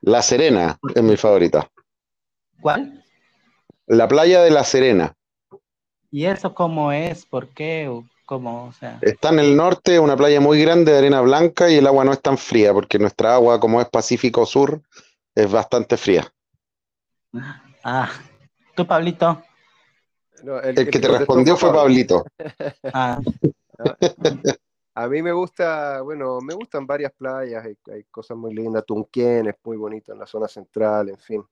La 0.00 0.22
Serena 0.22 0.78
es 0.94 1.02
mi 1.02 1.16
favorita. 1.16 1.70
¿Cuál? 2.60 3.04
La 3.86 4.08
playa 4.08 4.42
de 4.42 4.50
La 4.50 4.64
Serena. 4.64 5.14
¿Y 6.10 6.24
eso 6.24 6.52
cómo 6.54 6.90
es? 6.90 7.24
¿Por 7.26 7.48
qué? 7.50 7.88
¿O 8.30 8.34
¿Cómo? 8.36 8.66
O 8.66 8.72
sea, 8.72 8.98
Está 9.02 9.30
en 9.30 9.40
el 9.40 9.56
norte, 9.56 9.98
una 9.98 10.16
playa 10.16 10.40
muy 10.40 10.62
grande 10.62 10.92
de 10.92 10.98
arena 10.98 11.20
blanca 11.20 11.68
y 11.68 11.76
el 11.76 11.86
agua 11.88 12.04
no 12.04 12.12
es 12.12 12.22
tan 12.22 12.38
fría, 12.38 12.72
porque 12.72 12.96
nuestra 12.96 13.34
agua, 13.34 13.58
como 13.58 13.80
es 13.80 13.88
Pacífico 13.88 14.46
Sur, 14.46 14.80
es 15.34 15.50
bastante 15.50 15.96
fría. 15.96 16.32
ah, 17.82 18.08
tú, 18.76 18.86
Pablito. 18.86 19.42
No, 20.44 20.60
El 20.60 20.88
que 20.88 21.00
te 21.00 21.08
respondió 21.08 21.56
fue. 21.56 21.72
Pablito. 21.72 22.24
Ah, 22.94 23.18
A 24.94 25.08
mí 25.08 25.22
me 25.22 25.32
gusta, 25.32 26.02
bueno, 26.02 26.40
me 26.40 26.54
gustan 26.54 26.86
varias 26.86 27.12
playas, 27.12 27.64
hay, 27.64 27.76
hay 27.92 28.04
cosas 28.04 28.36
muy 28.36 28.54
lindas, 28.54 28.84
Tunquén 28.84 29.48
es 29.48 29.54
muy 29.64 29.76
bonito 29.76 30.12
en 30.12 30.18
la 30.18 30.26
zona 30.26 30.46
central, 30.46 31.08
en 31.08 31.18
fin. 31.18 31.42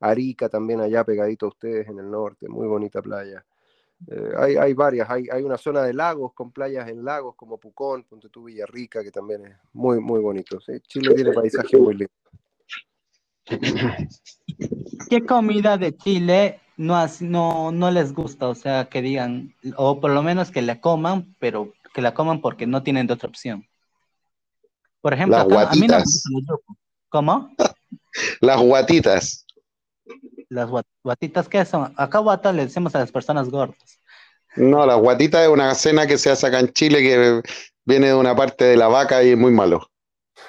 Arica 0.00 0.48
también 0.48 0.80
allá 0.80 1.02
pegadito 1.02 1.46
a 1.46 1.48
ustedes 1.48 1.88
en 1.88 1.98
el 1.98 2.10
norte, 2.10 2.48
muy 2.48 2.66
bonita 2.66 3.00
playa. 3.00 3.44
Eh, 4.06 4.32
hay, 4.38 4.56
hay 4.56 4.74
varias, 4.74 5.10
hay, 5.10 5.24
hay 5.30 5.42
una 5.42 5.58
zona 5.58 5.82
de 5.82 5.92
lagos 5.92 6.32
con 6.32 6.52
playas 6.52 6.88
en 6.88 7.04
lagos 7.04 7.34
como 7.34 7.58
Pucón, 7.58 8.04
Ponte 8.04 8.28
tú 8.28 8.44
Villarrica, 8.44 9.02
que 9.02 9.10
también 9.10 9.44
es 9.46 9.56
muy, 9.72 9.98
muy 10.00 10.20
bonito. 10.20 10.60
sí. 10.60 10.74
Chile 10.86 11.14
tiene 11.14 11.32
paisajes 11.32 11.78
muy 11.80 11.94
lindos. 11.94 12.10
¿Qué 15.08 15.24
comida 15.26 15.78
de 15.78 15.96
Chile 15.96 16.60
no, 16.76 16.96
has- 16.96 17.22
no, 17.22 17.72
no 17.72 17.90
les 17.90 18.12
gusta? 18.12 18.48
O 18.48 18.54
sea, 18.54 18.88
que 18.88 19.02
digan, 19.02 19.54
o 19.76 20.00
por 20.00 20.10
lo 20.10 20.22
menos 20.22 20.50
que 20.50 20.62
la 20.62 20.80
coman, 20.80 21.34
pero 21.38 21.72
que 21.94 22.02
la 22.02 22.14
coman 22.14 22.40
porque 22.40 22.66
no 22.66 22.82
tienen 22.82 23.06
de 23.06 23.14
otra 23.14 23.28
opción. 23.28 23.66
Por 25.00 25.14
ejemplo, 25.14 25.36
Las 25.38 25.46
acá- 25.46 25.70
a 25.70 25.74
mí 25.74 25.86
no 25.86 25.86
me 25.86 26.02
guatitas. 26.02 26.04
gusta 26.04 26.28
el 26.34 26.46
yuco. 26.46 26.76
¿Cómo? 27.08 27.50
Las 28.40 28.60
guatitas. 28.60 29.46
Las 30.50 30.68
guat- 30.68 30.86
guatitas, 31.04 31.48
¿qué 31.48 31.64
son? 31.64 31.92
Acá 31.96 32.18
guata 32.20 32.52
le 32.52 32.64
decimos 32.64 32.94
a 32.94 33.00
las 33.00 33.12
personas 33.12 33.50
gordas. 33.50 34.00
No, 34.56 34.86
las 34.86 34.98
guatitas 34.98 35.42
es 35.42 35.48
una 35.48 35.74
cena 35.74 36.06
que 36.06 36.16
se 36.18 36.30
hace 36.30 36.46
acá 36.46 36.60
en 36.60 36.68
Chile 36.72 37.00
que 37.00 37.42
viene 37.84 38.08
de 38.08 38.14
una 38.14 38.34
parte 38.34 38.64
de 38.64 38.76
la 38.76 38.88
vaca 38.88 39.22
y 39.22 39.30
es 39.30 39.38
muy 39.38 39.52
malo. 39.52 39.88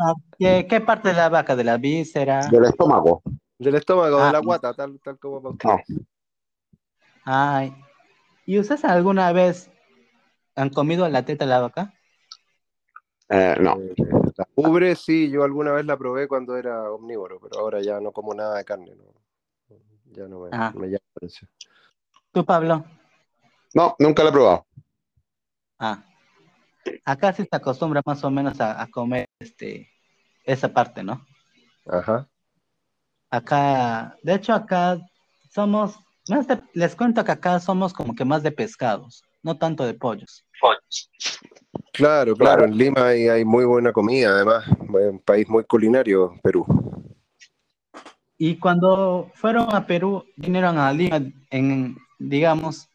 Ah, 0.00 0.12
¿Qué, 0.38 0.66
qué 0.68 0.80
parte 0.80 1.08
de 1.08 1.14
la 1.14 1.28
vaca? 1.28 1.56
¿De 1.56 1.64
la 1.64 1.76
víscera? 1.76 2.46
Del 2.48 2.64
estómago. 2.66 3.22
Del 3.58 3.74
estómago, 3.76 4.18
Ah. 4.18 4.26
de 4.26 4.32
la 4.32 4.38
guata, 4.40 4.72
tal, 4.74 5.00
tal 5.02 5.18
como 5.18 5.56
para 5.56 5.76
No. 5.76 5.82
Ay. 7.24 7.74
¿Y 8.46 8.58
ustedes 8.58 8.84
alguna 8.84 9.32
vez 9.32 9.70
han 10.54 10.70
comido 10.70 11.08
la 11.08 11.24
teta 11.24 11.44
de 11.44 11.50
la 11.50 11.60
vaca? 11.60 11.94
Eh, 13.28 13.56
no. 13.60 13.76
La 14.38 14.46
ubre, 14.54 14.94
sí, 14.96 15.28
yo 15.30 15.42
alguna 15.42 15.72
vez 15.72 15.84
la 15.84 15.96
probé 15.98 16.26
cuando 16.28 16.56
era 16.56 16.90
omnívoro, 16.92 17.40
pero 17.40 17.58
ahora 17.60 17.80
ya 17.82 18.00
no 18.00 18.12
como 18.12 18.32
nada 18.34 18.56
de 18.56 18.64
carne. 18.64 18.94
no. 18.94 19.04
Ya 20.12 20.26
no 20.26 20.40
me, 20.40 20.48
Ah. 20.52 20.72
me 20.74 20.86
llama 20.86 21.00
la 21.14 21.16
atención. 21.18 21.50
¿Tú, 22.32 22.44
Pablo? 22.44 22.84
No, 23.74 23.94
nunca 23.98 24.22
la 24.22 24.30
he 24.30 24.32
probado. 24.32 24.66
Ah. 25.78 26.02
Acá 27.04 27.32
sí 27.34 27.42
se 27.42 27.48
acostumbra 27.56 28.00
más 28.06 28.24
o 28.24 28.30
menos 28.30 28.58
a, 28.60 28.80
a 28.80 28.86
comer 28.86 29.26
este, 29.38 29.90
esa 30.44 30.72
parte, 30.72 31.02
¿no? 31.02 31.26
Ajá. 31.86 32.26
Acá, 33.30 34.16
de 34.22 34.34
hecho, 34.34 34.54
acá 34.54 34.98
somos, 35.50 35.98
más 36.30 36.46
de- 36.46 36.62
les 36.72 36.96
cuento 36.96 37.22
que 37.24 37.32
acá 37.32 37.60
somos 37.60 37.92
como 37.92 38.14
que 38.14 38.24
más 38.24 38.42
de 38.42 38.52
pescados, 38.52 39.22
no 39.42 39.58
tanto 39.58 39.84
de 39.84 39.92
pollos. 39.94 40.46
Claro, 41.92 42.34
claro, 42.34 42.64
en 42.64 42.76
Lima 42.76 43.08
hay, 43.08 43.28
hay 43.28 43.44
muy 43.44 43.64
buena 43.64 43.92
comida, 43.92 44.30
además, 44.30 44.64
es 44.68 45.10
un 45.10 45.18
país 45.20 45.48
muy 45.48 45.64
culinario, 45.64 46.34
Perú. 46.42 46.64
Y 48.36 48.56
cuando 48.58 49.30
fueron 49.34 49.74
a 49.74 49.86
Perú, 49.86 50.24
vinieron 50.36 50.78
a 50.78 50.92
Lima, 50.92 51.20
en, 51.50 51.96
digamos, 52.18 52.88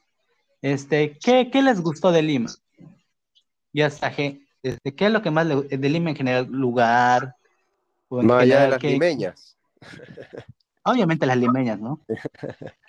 este, 0.61 1.17
¿qué, 1.23 1.49
qué 1.51 1.61
les 1.61 1.81
gustó 1.81 2.11
de 2.11 2.21
Lima? 2.21 2.49
Ya 3.73 3.87
está, 3.87 4.09
je- 4.11 4.39
este, 4.61 4.95
¿qué 4.95 5.07
es 5.07 5.11
lo 5.11 5.21
que 5.21 5.31
más 5.31 5.45
le, 5.45 5.55
de 5.63 5.89
Lima 5.89 6.11
en 6.11 6.15
general? 6.15 6.47
Lugar. 6.49 7.35
o 8.07 8.21
en 8.21 8.27
Más 8.27 8.43
allá 8.43 8.61
de 8.61 8.69
las 8.69 8.79
¿qué- 8.79 8.91
limeñas. 8.91 9.57
Obviamente 10.85 11.25
las 11.25 11.37
limeñas, 11.37 11.79
¿no? 11.79 11.99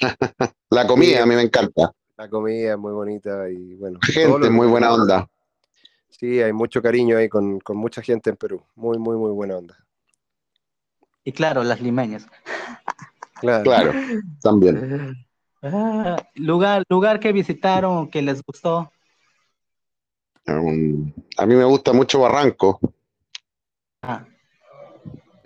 La 0.70 0.87
comida 0.87 1.23
a 1.23 1.27
mí 1.27 1.35
me 1.35 1.42
encanta. 1.42 1.92
La 2.16 2.29
comida 2.29 2.73
es 2.73 2.79
muy 2.79 2.92
bonita 2.92 3.49
y 3.51 3.75
bueno. 3.75 3.99
Gente, 4.03 4.51
muy 4.51 4.66
buena 4.68 4.92
onda. 4.92 5.29
Sí, 6.18 6.40
hay 6.40 6.53
mucho 6.53 6.81
cariño 6.81 7.16
ahí 7.16 7.29
con, 7.29 7.59
con 7.61 7.77
mucha 7.77 8.00
gente 8.00 8.31
en 8.31 8.37
Perú. 8.37 8.62
Muy, 8.77 8.98
muy, 8.98 9.16
muy 9.16 9.33
buena 9.33 9.57
onda. 9.57 9.77
Y 11.24 11.33
claro, 11.33 11.64
las 11.64 11.81
limeñas. 11.81 12.27
Claro. 13.40 13.64
Claro, 13.64 13.92
también. 14.40 15.27
Ah, 15.62 16.16
lugar, 16.37 16.85
lugar 16.88 17.18
que 17.18 17.33
visitaron, 17.33 18.09
que 18.09 18.22
les 18.22 18.42
gustó. 18.42 18.92
Um, 20.46 21.12
a 21.37 21.46
mí 21.46 21.55
me 21.55 21.64
gusta 21.64 21.92
mucho 21.92 22.20
Barranco. 22.20 22.79
Ah, 24.03 24.24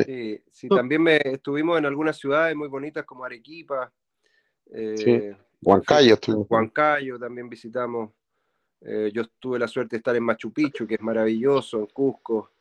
Sí, 0.04 0.40
sí, 0.52 0.68
también 0.68 1.02
me, 1.02 1.16
estuvimos 1.16 1.76
en 1.76 1.86
algunas 1.86 2.16
ciudades 2.16 2.54
muy 2.54 2.68
bonitas 2.68 3.04
como 3.04 3.24
Arequipa, 3.24 3.92
eh, 4.72 4.96
Sí. 4.96 5.36
Huancayo. 5.60 6.16
Huancayo 6.48 7.18
también 7.18 7.48
visitamos. 7.48 8.10
Eh, 8.80 9.10
yo 9.12 9.26
tuve 9.38 9.58
la 9.58 9.66
suerte 9.66 9.96
de 9.96 9.98
estar 9.98 10.14
en 10.14 10.22
Machu 10.22 10.52
Picchu, 10.52 10.86
que 10.86 10.94
es 10.94 11.00
maravilloso, 11.00 11.80
en 11.80 11.86
Cusco. 11.86 12.52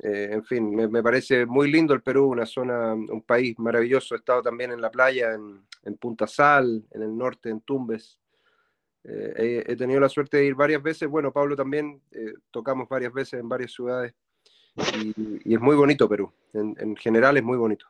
Eh, 0.00 0.28
en 0.32 0.44
fin, 0.44 0.74
me, 0.74 0.86
me 0.86 1.02
parece 1.02 1.46
muy 1.46 1.70
lindo 1.70 1.92
el 1.94 2.02
Perú, 2.02 2.26
una 2.26 2.46
zona, 2.46 2.94
un 2.94 3.22
país 3.22 3.58
maravilloso. 3.58 4.14
He 4.14 4.18
estado 4.18 4.42
también 4.42 4.70
en 4.70 4.80
la 4.80 4.90
playa, 4.90 5.32
en, 5.32 5.62
en 5.84 5.96
Punta 5.96 6.26
Sal, 6.26 6.84
en 6.90 7.02
el 7.02 7.16
norte, 7.16 7.48
en 7.48 7.60
Tumbes. 7.62 8.18
Eh, 9.04 9.64
he, 9.66 9.72
he 9.72 9.76
tenido 9.76 9.98
la 10.00 10.08
suerte 10.08 10.36
de 10.36 10.46
ir 10.46 10.54
varias 10.54 10.82
veces. 10.82 11.08
Bueno, 11.08 11.32
Pablo 11.32 11.56
también, 11.56 12.00
eh, 12.12 12.34
tocamos 12.50 12.88
varias 12.88 13.12
veces 13.12 13.40
en 13.40 13.48
varias 13.48 13.72
ciudades. 13.72 14.14
Y, 14.76 15.50
y 15.50 15.54
es 15.54 15.60
muy 15.60 15.74
bonito 15.74 16.08
Perú. 16.08 16.30
En, 16.52 16.76
en 16.78 16.94
general 16.94 17.36
es 17.36 17.42
muy 17.42 17.56
bonito. 17.56 17.86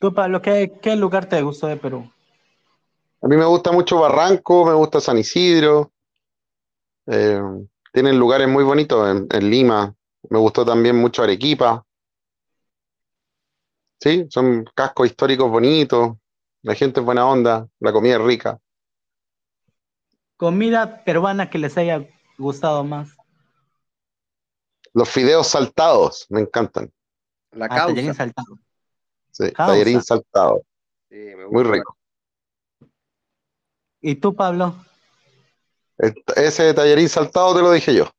Tú, 0.00 0.12
Pablo, 0.12 0.42
¿qué, 0.42 0.72
qué 0.82 0.96
lugar 0.96 1.28
te 1.28 1.40
gustó 1.42 1.68
de 1.68 1.76
Perú? 1.76 2.10
A 3.20 3.28
mí 3.28 3.36
me 3.36 3.44
gusta 3.44 3.70
mucho 3.70 4.00
Barranco, 4.00 4.66
me 4.66 4.72
gusta 4.72 5.00
San 5.00 5.18
Isidro. 5.18 5.91
Eh, 7.06 7.40
tienen 7.92 8.18
lugares 8.18 8.48
muy 8.48 8.64
bonitos 8.64 9.08
en, 9.10 9.26
en 9.30 9.50
Lima. 9.50 9.94
Me 10.30 10.38
gustó 10.38 10.64
también 10.64 10.96
mucho 10.96 11.22
Arequipa. 11.22 11.84
Sí, 14.00 14.26
son 14.30 14.64
cascos 14.74 15.06
históricos 15.08 15.50
bonitos. 15.50 16.16
La 16.62 16.74
gente 16.74 17.00
es 17.00 17.06
buena 17.06 17.26
onda, 17.26 17.68
la 17.80 17.92
comida 17.92 18.16
es 18.16 18.22
rica. 18.22 18.58
Comida 20.36 21.04
peruana 21.04 21.50
que 21.50 21.58
les 21.58 21.76
haya 21.78 22.06
gustado 22.38 22.84
más. 22.84 23.10
Los 24.94 25.08
fideos 25.08 25.46
saltados 25.48 26.26
me 26.28 26.40
encantan. 26.40 26.92
La 27.52 27.66
Ah, 27.66 27.68
causa. 27.68 28.14
saltado. 28.14 28.58
Sí, 29.30 29.50
Causa. 29.52 29.72
tallarín 29.72 30.02
saltado, 30.02 30.62
Sí, 31.08 31.16
me 31.16 31.46
muy 31.46 31.62
rico. 31.64 31.96
¿Y 34.00 34.16
tú, 34.16 34.34
Pablo? 34.34 34.74
Ese 36.36 36.74
tallarín 36.74 37.08
saltado 37.08 37.54
te 37.54 37.62
lo 37.62 37.72
dije 37.72 37.94
yo. 37.94 38.10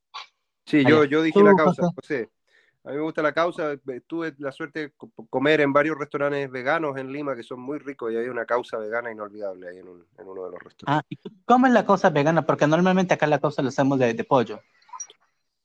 Sí, 0.66 0.86
yo, 0.86 1.04
yo 1.06 1.22
dije 1.22 1.44
la 1.44 1.54
causa, 1.56 1.84
José. 1.96 2.30
A 2.84 2.92
mí 2.92 2.98
me 2.98 3.04
gusta 3.04 3.22
la 3.22 3.34
causa. 3.34 3.78
Tuve 4.08 4.34
la 4.40 4.52
suerte 4.52 4.80
de 4.80 4.92
co- 4.92 5.12
comer 5.30 5.62
en 5.62 5.74
varios 5.74 5.98
restaurantes 5.98 6.50
veganos 6.52 6.98
en 6.98 7.12
Lima 7.12 7.36
que 7.36 7.44
son 7.44 7.60
muy 7.62 7.80
ricos 7.80 8.12
y 8.12 8.18
hay 8.18 8.28
una 8.28 8.46
causa 8.46 8.78
vegana 8.78 9.12
inolvidable 9.12 9.70
ahí 9.70 9.78
en, 9.80 9.88
un- 9.90 10.06
en 10.18 10.28
uno 10.28 10.46
de 10.46 10.52
los 10.52 10.60
restaurantes. 10.64 10.86
Ah, 10.86 11.04
¿y 11.10 11.18
¿Cómo 11.46 11.68
es 11.68 11.74
la 11.74 11.86
cosa 11.86 12.10
vegana? 12.10 12.46
Porque 12.46 12.68
normalmente 12.68 13.14
acá 13.14 13.28
la 13.28 13.40
cosa 13.40 13.62
lo 13.62 13.70
hacemos 13.70 14.00
de, 14.00 14.14
de 14.14 14.24
pollo. 14.24 14.60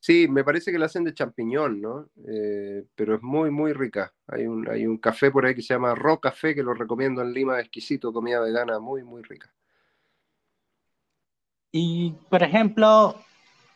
Sí, 0.00 0.28
me 0.28 0.44
parece 0.44 0.72
que 0.72 0.78
la 0.78 0.86
hacen 0.86 1.04
de 1.04 1.12
champiñón, 1.12 1.80
¿no? 1.80 2.08
Eh, 2.26 2.84
pero 2.94 3.16
es 3.16 3.22
muy, 3.22 3.50
muy 3.50 3.72
rica. 3.72 4.12
Hay 4.26 4.46
un, 4.46 4.68
hay 4.68 4.86
un 4.86 4.96
café 4.98 5.30
por 5.30 5.44
ahí 5.44 5.54
que 5.54 5.62
se 5.62 5.74
llama 5.74 5.94
Ro 5.94 6.20
Café, 6.20 6.54
que 6.54 6.62
lo 6.62 6.72
recomiendo 6.74 7.20
en 7.20 7.32
Lima, 7.32 7.60
exquisito, 7.60 8.12
comida 8.12 8.40
vegana, 8.40 8.78
muy, 8.78 9.02
muy 9.04 9.22
rica. 9.22 9.52
Y, 11.72 12.12
por 12.30 12.42
ejemplo, 12.42 13.16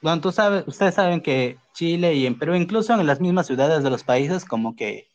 bueno, 0.00 0.20
tú 0.20 0.32
sabes, 0.32 0.64
ustedes 0.66 0.94
saben 0.94 1.20
que 1.20 1.58
Chile 1.74 2.14
y 2.14 2.26
en 2.26 2.38
Perú, 2.38 2.54
incluso 2.54 2.92
en 2.94 3.06
las 3.06 3.20
mismas 3.20 3.46
ciudades 3.46 3.82
de 3.82 3.90
los 3.90 4.04
países, 4.04 4.44
como 4.44 4.74
que 4.74 5.06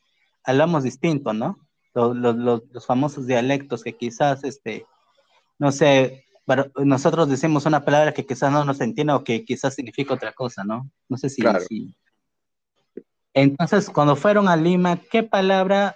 hablamos 0.44 0.84
distinto, 0.84 1.34
¿no? 1.34 1.60
Los, 1.94 2.86
famosos 2.86 3.26
dialectos 3.26 3.84
que 3.84 3.98
quizás, 3.98 4.44
este, 4.44 4.86
no 5.58 5.72
sé, 5.72 6.26
nosotros 6.78 7.28
decimos 7.28 7.66
una 7.66 7.84
palabra 7.84 8.14
que 8.14 8.26
quizás 8.26 8.52
no 8.52 8.64
nos 8.64 8.80
entiende 8.80 9.14
o 9.14 9.24
que 9.24 9.44
quizás 9.44 9.74
significa 9.76 10.14
otra 10.14 10.32
cosa, 10.32 10.64
¿no? 10.64 10.90
No 11.10 11.18
sé 11.18 11.30
si... 11.30 11.44
Entonces, 13.34 13.90
cuando 13.90 14.16
fueron 14.16 14.48
a 14.48 14.56
Lima, 14.56 14.98
¿qué 15.12 15.22
palabra 15.24 15.96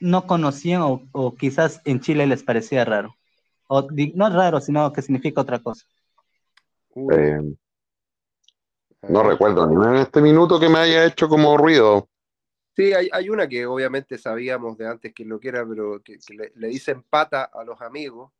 no 0.00 0.26
conocían 0.26 0.82
o, 0.82 1.34
quizás 1.36 1.80
en 1.84 2.00
Chile 2.00 2.26
les 2.26 2.42
parecía 2.42 2.84
raro? 2.84 3.16
O, 3.68 3.86
no 4.14 4.28
es 4.28 4.32
raro, 4.32 4.60
sino 4.60 4.92
que 4.92 5.02
significa 5.02 5.40
otra 5.42 5.58
cosa. 5.58 5.84
Eh, 7.12 7.56
no 9.08 9.22
recuerdo 9.22 9.66
ni 9.66 9.86
en 9.86 9.96
este 9.96 10.20
minuto 10.20 10.60
que 10.60 10.68
me 10.68 10.78
haya 10.78 11.06
hecho 11.06 11.28
como 11.28 11.56
ruido. 11.56 12.08
Sí, 12.76 12.92
hay, 12.94 13.28
una 13.28 13.48
que 13.48 13.66
obviamente 13.66 14.16
sabíamos 14.16 14.78
de 14.78 14.86
antes 14.86 15.12
que 15.12 15.24
lo 15.24 15.40
que 15.40 15.48
era, 15.48 15.66
pero 15.66 16.00
que, 16.02 16.18
le, 16.54 16.68
dicen 16.68 17.02
pata 17.02 17.50
a 17.52 17.64
los 17.64 17.80
amigos. 17.82 18.32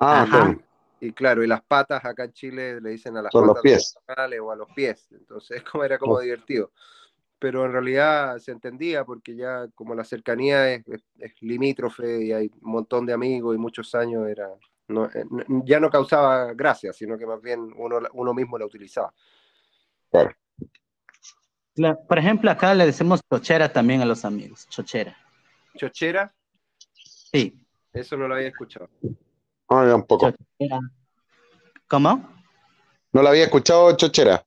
Ah, 0.00 0.54
y, 1.00 1.12
claro, 1.12 1.42
y 1.42 1.46
las 1.46 1.62
patas 1.62 2.04
acá 2.04 2.24
en 2.24 2.32
Chile 2.32 2.80
le 2.80 2.90
dicen 2.90 3.16
a 3.16 3.22
las 3.22 3.32
patas 3.32 3.46
los 3.46 3.60
pies. 3.60 3.94
o 4.40 4.50
a 4.50 4.56
los 4.56 4.70
pies. 4.72 5.08
Entonces, 5.12 5.62
como 5.72 5.84
era 5.84 5.98
como 5.98 6.14
oh. 6.14 6.20
divertido. 6.20 6.72
Pero 7.38 7.64
en 7.64 7.72
realidad 7.72 8.38
se 8.38 8.52
entendía 8.52 9.04
porque 9.04 9.34
ya 9.34 9.66
como 9.74 9.94
la 9.94 10.04
cercanía 10.04 10.72
es, 10.72 10.84
limítrofe 11.40 12.24
y 12.24 12.32
hay 12.32 12.50
un 12.62 12.72
montón 12.72 13.06
de 13.06 13.12
amigos 13.12 13.54
y 13.54 13.58
muchos 13.58 13.94
años 13.94 14.28
era 14.28 14.48
eh, 14.88 15.24
ya 15.64 15.80
no 15.80 15.90
causaba 15.90 16.52
gracia, 16.54 16.92
sino 16.92 17.16
que 17.16 17.26
más 17.26 17.40
bien 17.40 17.72
uno, 17.76 18.00
uno 18.12 18.34
mismo 18.34 18.58
la 18.58 18.66
utilizaba. 18.66 19.12
Claro 20.10 20.34
por 22.08 22.18
ejemplo, 22.18 22.50
acá 22.50 22.74
le 22.74 22.86
decimos 22.86 23.20
chochera 23.30 23.72
también 23.72 24.00
a 24.00 24.04
los 24.04 24.24
amigos, 24.24 24.68
chochera. 24.68 25.16
¿Chochera? 25.76 26.32
Sí. 26.92 27.60
Eso 27.92 28.16
no 28.16 28.28
lo 28.28 28.34
había 28.36 28.48
escuchado. 28.48 28.88
Ah, 29.68 29.94
un 29.94 30.06
poco. 30.06 30.32
¿Cómo? 31.88 32.28
No 33.12 33.22
lo 33.22 33.28
había 33.28 33.44
escuchado, 33.44 33.96
chochera. 33.96 34.44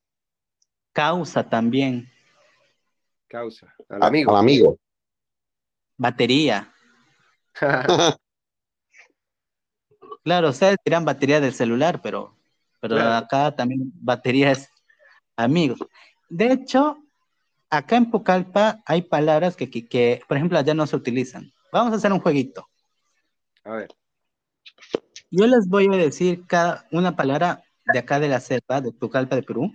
Causa 0.92 1.48
también. 1.48 2.10
Causa. 3.28 3.74
Al 3.88 4.02
amigo. 4.02 4.30
Al 4.30 4.36
amigo. 4.38 4.78
Batería. 5.96 6.72
claro, 10.24 10.50
ustedes 10.50 10.76
dirán 10.84 11.04
batería 11.04 11.40
del 11.40 11.52
celular, 11.52 12.00
pero, 12.02 12.36
pero 12.80 12.98
acá 13.00 13.54
también 13.54 13.92
batería 13.94 14.52
es 14.52 14.68
amigos. 15.36 15.78
De 16.28 16.52
hecho, 16.52 16.98
acá 17.70 17.96
en 17.96 18.10
Pucallpa 18.10 18.82
hay 18.86 19.02
palabras 19.02 19.56
que, 19.56 19.70
que, 19.70 20.20
por 20.28 20.36
ejemplo, 20.36 20.58
allá 20.58 20.74
no 20.74 20.86
se 20.86 20.96
utilizan. 20.96 21.52
Vamos 21.72 21.92
a 21.92 21.96
hacer 21.96 22.12
un 22.12 22.20
jueguito. 22.20 22.68
A 23.64 23.72
ver. 23.72 23.88
Yo 25.30 25.46
les 25.46 25.68
voy 25.68 25.86
a 25.92 25.96
decir 25.96 26.46
cada 26.46 26.86
una 26.90 27.14
palabra 27.14 27.62
de 27.92 27.98
acá 27.98 28.18
de 28.20 28.28
la 28.28 28.40
selva, 28.40 28.80
de 28.80 28.92
Pucallpa 28.92 29.36
de 29.36 29.42
Perú, 29.42 29.72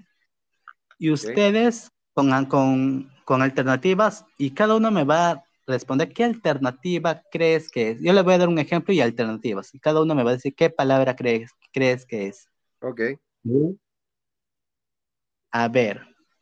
y 0.98 1.12
ustedes 1.12 1.92
pongan 2.14 2.46
con, 2.46 3.12
con 3.26 3.42
alternativas 3.42 4.26
y 4.38 4.52
cada 4.52 4.76
uno 4.76 4.92
me 4.92 5.04
va 5.04 5.32
a 5.32 5.44
responder 5.66 6.14
qué 6.14 6.24
alternativa 6.24 7.22
crees 7.32 7.70
que 7.70 7.92
es. 7.92 8.02
Yo 8.02 8.14
les 8.14 8.24
voy 8.24 8.34
a 8.34 8.38
dar 8.40 8.50
un 8.50 8.60
ejemplo 8.60 8.94
y 8.94 9.02
alternativas, 9.02 9.74
y 9.74 9.80
cada 9.80 10.02
uno 10.02 10.16
me 10.16 10.24
va 10.24 10.32
a 10.32 10.36
decir 10.36 10.56
qué 10.56 10.70
palabra 10.70 11.16
crees, 11.16 11.52
crees 11.72 12.06
que 12.06 12.28
es. 12.28 12.48
Ok. 12.82 13.02
A 15.52 15.68
ver, 15.68 16.02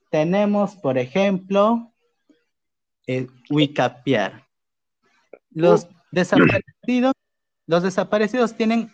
tenemos, 0.09 0.75
por 0.75 0.97
ejemplo, 0.97 1.91
el 3.05 3.29
Wikipedia. 3.49 4.47
Los 5.49 5.83
uh. 5.83 5.89
desaparecidos, 6.11 7.13
los 7.67 7.83
desaparecidos 7.83 8.55
tienen 8.55 8.93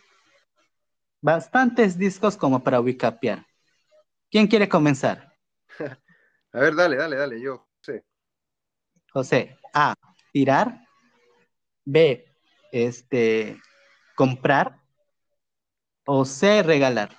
bastantes 1.22 1.98
discos 1.98 2.38
como 2.38 2.64
para 2.64 2.82
Wikipedia. 2.82 3.48
¿Quién 4.30 4.48
quiere 4.48 4.68
comenzar? 4.68 5.34
A 6.52 6.60
ver, 6.60 6.76
dale, 6.76 6.96
dale, 6.96 7.16
dale, 7.16 7.42
yo, 7.42 7.68
José. 7.78 8.06
José, 9.12 9.58
A, 9.74 9.94
tirar. 10.38 10.88
B, 11.84 12.24
este, 12.72 13.60
comprar. 14.16 14.80
O 16.06 16.26
C, 16.26 16.62
regalar. 16.62 17.10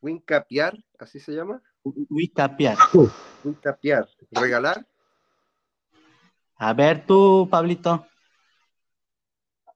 Wincapiar, 0.00 0.76
así 0.98 1.20
se 1.20 1.30
llama. 1.30 1.62
Witapiar. 1.84 2.76
Witapiar. 3.44 4.08
¿Regalar? 4.32 4.84
A 6.56 6.72
ver 6.72 7.06
tú, 7.06 7.46
Pablito. 7.48 8.04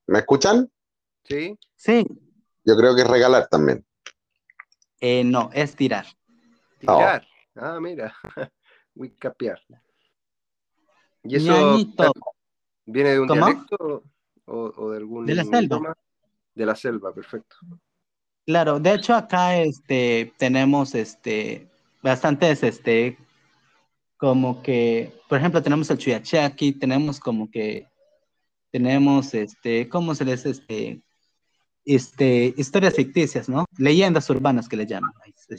¿Me 0.08 0.18
escuchan? 0.18 0.68
Sí. 1.22 1.56
Sí. 1.76 2.04
Yo 2.64 2.76
creo 2.76 2.96
que 2.96 3.02
es 3.02 3.08
regalar 3.08 3.46
también. 3.46 3.86
Eh, 4.98 5.22
no, 5.22 5.48
es 5.52 5.76
tirar. 5.76 6.06
Tirar. 6.80 7.24
Ah, 7.54 7.78
mira. 7.80 8.12
Wicapiar. 8.96 9.60
¿Y 11.24 11.36
eso 11.36 11.76
viene 12.86 13.10
de 13.10 13.20
un 13.20 13.28
dialecto 13.28 14.02
o, 14.46 14.90
de 14.90 14.96
algún 14.96 15.26
de 15.26 15.34
la 15.34 15.44
selva? 15.44 15.96
De 16.54 16.66
la 16.66 16.74
selva, 16.74 17.12
perfecto. 17.14 17.56
Claro, 18.44 18.80
de 18.80 18.94
hecho 18.94 19.14
acá 19.14 19.56
este 19.56 20.34
tenemos 20.36 20.94
este 20.94 21.70
bastantes, 22.02 22.62
este, 22.62 23.16
como 24.16 24.62
que, 24.62 25.12
por 25.28 25.38
ejemplo, 25.38 25.62
tenemos 25.62 25.90
el 25.90 25.98
Chuyachaki, 25.98 26.72
tenemos 26.72 27.20
como 27.20 27.50
que, 27.50 27.88
tenemos, 28.70 29.34
este, 29.34 29.88
¿cómo 29.88 30.14
se 30.14 30.24
les, 30.24 30.44
este, 30.44 31.02
este, 31.84 32.54
historias 32.56 32.94
ficticias, 32.94 33.48
¿no? 33.48 33.64
Leyendas 33.78 34.28
urbanas 34.30 34.68
que 34.68 34.76
le 34.76 34.86
llaman, 34.86 35.12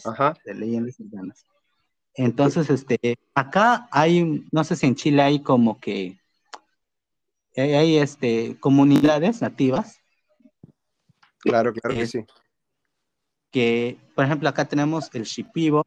Ajá. 0.05 0.33
leyendas 0.45 0.99
urbanas. 0.99 1.45
Entonces, 2.15 2.69
este, 2.69 3.17
acá 3.33 3.87
hay, 3.91 4.45
no 4.51 4.63
sé 4.63 4.75
si 4.75 4.85
en 4.85 4.95
Chile 4.95 5.21
hay 5.21 5.41
como 5.41 5.79
que, 5.79 6.19
hay, 7.55 7.97
este, 7.97 8.57
comunidades 8.59 9.41
nativas. 9.41 9.99
Claro, 11.39 11.73
claro 11.73 11.95
que 11.95 12.07
sí. 12.07 12.25
Que, 13.51 13.97
por 14.15 14.25
ejemplo, 14.25 14.49
acá 14.49 14.65
tenemos 14.65 15.09
el 15.13 15.23
Shipibo, 15.23 15.85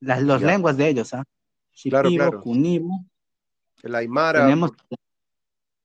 las 0.00 0.22
los 0.22 0.42
lenguas 0.42 0.76
de 0.76 0.88
ellos, 0.88 1.12
¿ah? 1.14 1.24
claro, 1.84 2.10
claro. 2.10 2.42
El 3.82 3.94
Aymara. 3.94 4.44
Tenemos... 4.44 4.72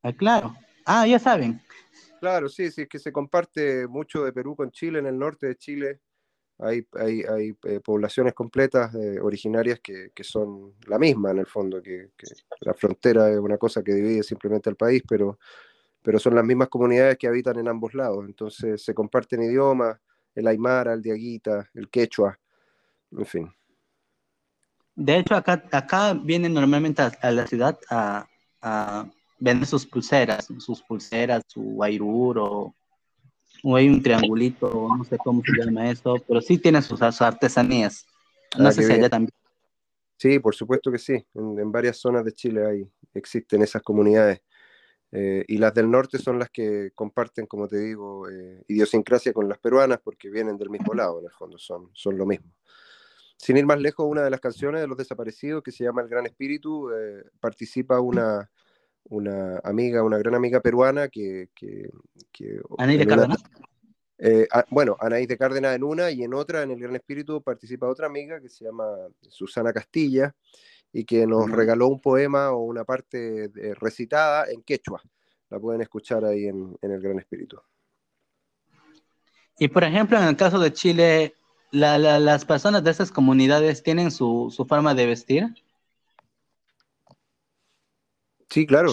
Ah, 0.03 0.13
claro. 0.13 0.55
Ah, 0.85 1.07
ya 1.07 1.19
saben. 1.19 1.61
Claro, 2.19 2.49
sí, 2.49 2.71
sí, 2.71 2.81
es 2.83 2.89
que 2.89 2.99
se 2.99 3.11
comparte 3.11 3.87
mucho 3.87 4.23
de 4.23 4.33
Perú 4.33 4.55
con 4.55 4.71
Chile. 4.71 4.99
En 4.99 5.07
el 5.07 5.17
norte 5.17 5.47
de 5.47 5.55
Chile 5.55 6.01
hay, 6.59 6.87
hay, 6.93 7.23
hay 7.23 7.57
eh, 7.63 7.79
poblaciones 7.81 8.33
completas 8.33 8.93
eh, 8.95 9.19
originarias 9.19 9.79
que, 9.81 10.11
que, 10.13 10.23
son 10.23 10.73
la 10.87 10.97
misma 10.97 11.31
en 11.31 11.39
el 11.39 11.45
fondo, 11.45 11.81
que, 11.81 12.11
que, 12.17 12.27
la 12.61 12.73
frontera 12.73 13.29
es 13.29 13.37
una 13.37 13.57
cosa 13.57 13.83
que 13.83 13.93
divide 13.93 14.23
simplemente 14.23 14.69
al 14.69 14.75
país, 14.75 15.03
pero, 15.07 15.37
pero 16.01 16.17
son 16.17 16.35
las 16.35 16.45
mismas 16.45 16.69
comunidades 16.69 17.17
que 17.17 17.27
habitan 17.27 17.59
en 17.59 17.67
ambos 17.67 17.93
lados. 17.93 18.23
Entonces 18.25 18.83
se 18.83 18.93
comparten 18.93 19.43
idiomas, 19.43 19.97
el 20.33 20.47
Aymara, 20.47 20.93
el 20.93 21.01
Diaguita, 21.01 21.69
el 21.73 21.89
Quechua, 21.89 22.37
en 23.11 23.25
fin. 23.25 23.53
De 24.95 25.17
hecho, 25.17 25.35
acá, 25.35 25.61
acá 25.71 26.13
vienen 26.13 26.53
normalmente 26.53 27.01
a, 27.01 27.31
la 27.31 27.45
ciudad 27.47 27.77
a, 27.89 28.25
a, 28.61 29.05
vender 29.39 29.67
sus 29.67 29.85
pulseras, 29.85 30.47
sus 30.59 30.81
pulseras, 30.81 31.43
su 31.47 31.83
airur 31.83 32.73
o, 33.65 33.75
hay 33.75 33.89
un 33.89 34.01
triangulito, 34.01 34.89
no 34.95 35.03
sé 35.03 35.17
cómo 35.17 35.41
se 35.43 35.65
llama 35.65 35.89
eso, 35.89 36.15
pero 36.27 36.39
sí 36.41 36.57
tiene 36.57 36.81
sus, 36.81 37.01
artesanías. 37.01 38.05
No 38.57 38.67
ah, 38.67 38.71
sé 38.71 38.83
si 38.83 38.91
allá 38.91 39.09
también. 39.09 39.31
Sí, 40.17 40.39
por 40.39 40.55
supuesto 40.55 40.91
que 40.91 40.97
sí. 40.97 41.25
En, 41.33 41.71
varias 41.71 41.97
zonas 41.97 42.23
de 42.23 42.31
Chile 42.31 42.65
hay, 42.65 42.87
existen 43.13 43.61
esas 43.61 43.81
comunidades. 43.81 44.41
Eh, 45.11 45.43
y 45.47 45.57
las 45.57 45.73
del 45.73 45.89
norte 45.89 46.17
son 46.17 46.39
las 46.39 46.49
que 46.49 46.91
comparten, 46.93 47.45
como 47.47 47.67
te 47.67 47.79
digo, 47.79 48.29
eh, 48.29 48.63
idiosincrasia 48.67 49.33
con 49.33 49.47
las 49.47 49.57
peruanas 49.59 49.99
porque 50.03 50.29
vienen 50.29 50.57
del 50.57 50.69
mismo 50.69 50.93
lado, 50.93 51.19
en 51.19 51.25
el 51.25 51.31
fondo, 51.31 51.57
son, 51.57 51.89
son 51.93 52.17
lo 52.17 52.25
mismo. 52.25 52.51
Sin 53.37 53.57
ir 53.57 53.65
más 53.65 53.79
lejos, 53.79 54.05
una 54.07 54.23
de 54.23 54.29
las 54.29 54.39
canciones 54.39 54.81
de 54.81 54.87
Los 54.87 54.97
Desaparecidos, 54.97 55.63
que 55.63 55.71
se 55.71 55.83
llama 55.83 56.01
El 56.01 56.07
Gran 56.07 56.25
Espíritu, 56.25 56.89
eh, 56.91 57.23
participa 57.39 57.99
una, 57.99 58.49
una 59.09 59.59
amiga, 59.63 60.03
una 60.03 60.17
gran 60.17 60.35
amiga 60.35 60.61
peruana 60.61 61.07
que... 61.07 61.49
que, 61.55 61.89
de 62.37 63.07
Cárdenas? 63.07 63.43
Eh, 64.17 64.47
bueno, 64.69 64.95
Anaís 64.99 65.27
de 65.27 65.37
Cárdenas 65.37 65.75
en 65.75 65.83
una 65.83 66.09
y 66.09 66.23
en 66.23 66.33
otra, 66.33 66.63
en 66.63 66.71
El 66.71 66.79
Gran 66.79 66.95
Espíritu, 66.95 67.41
participa 67.41 67.89
otra 67.89 68.07
amiga 68.07 68.39
que 68.39 68.49
se 68.49 68.63
llama 68.63 68.85
Susana 69.27 69.73
Castilla 69.73 70.33
y 70.93 71.03
que 71.03 71.27
nos 71.27 71.51
regaló 71.51 71.87
un 71.87 71.99
poema 71.99 72.51
o 72.51 72.63
una 72.63 72.85
parte 72.85 73.51
recitada 73.79 74.49
en 74.49 74.63
quechua. 74.63 75.01
La 75.49 75.59
pueden 75.59 75.81
escuchar 75.81 76.23
ahí 76.23 76.45
en, 76.45 76.77
en 76.81 76.91
El 76.91 77.01
Gran 77.01 77.19
Espíritu. 77.19 77.59
Y 79.57 79.67
por 79.67 79.83
ejemplo, 79.83 80.17
en 80.17 80.25
el 80.25 80.35
caso 80.35 80.59
de 80.59 80.73
Chile, 80.73 81.35
las 81.71 82.45
personas 82.45 82.83
de 82.83 82.91
esas 82.91 83.11
comunidades 83.11 83.83
tienen 83.83 84.11
su, 84.11 84.53
forma 84.67 84.93
de 84.93 85.05
vestir. 85.05 85.45
Sí, 88.49 88.65
claro, 88.65 88.91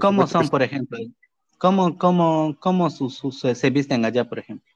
¿Cómo 0.00 0.26
son, 0.26 0.48
por 0.48 0.62
ejemplo? 0.62 0.98
¿Cómo, 1.58 1.98
cómo, 1.98 2.56
cómo 2.58 2.90
se 2.90 3.70
visten 3.70 4.04
allá, 4.04 4.28
por 4.28 4.38
ejemplo? 4.38 4.70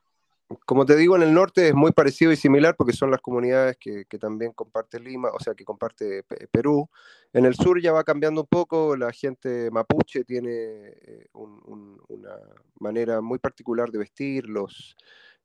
Como 0.66 0.84
te 0.84 0.94
digo, 0.96 1.16
en 1.16 1.22
el 1.22 1.32
norte 1.32 1.68
es 1.68 1.74
muy 1.74 1.92
parecido 1.92 2.30
y 2.30 2.37
similar 2.37 2.76
porque 2.76 2.92
son 2.92 3.10
las 3.10 3.20
comunidades 3.20 3.76
que, 3.78 4.04
también 4.18 4.52
comparte 4.52 5.00
Lima, 5.00 5.30
o 5.30 5.40
sea, 5.40 5.54
que 5.54 5.64
comparte 5.64 6.22
Perú. 6.50 6.88
En 7.32 7.46
el 7.46 7.54
sur 7.54 7.80
ya 7.80 7.92
va 7.92 8.04
cambiando 8.04 8.42
un 8.42 8.46
poco, 8.46 8.96
la 8.96 9.10
gente 9.12 9.70
mapuche 9.70 10.24
tiene 10.24 10.50
eh, 10.52 11.26
una 11.32 12.38
manera 12.78 13.20
muy 13.20 13.38
particular 13.38 13.90
de 13.90 13.98
vestir, 13.98 14.46
los, 14.46 14.96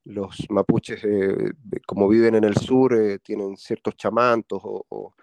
los 0.04 0.46
mapuches, 0.50 1.04
eh, 1.04 1.54
como 1.88 2.08
viven 2.08 2.36
en 2.36 2.44
el 2.44 2.58
sur, 2.58 2.94
eh, 2.94 3.20
tienen 3.20 3.56
ciertos 3.56 3.96
chamantos 3.96 4.62
o, 4.64 5.14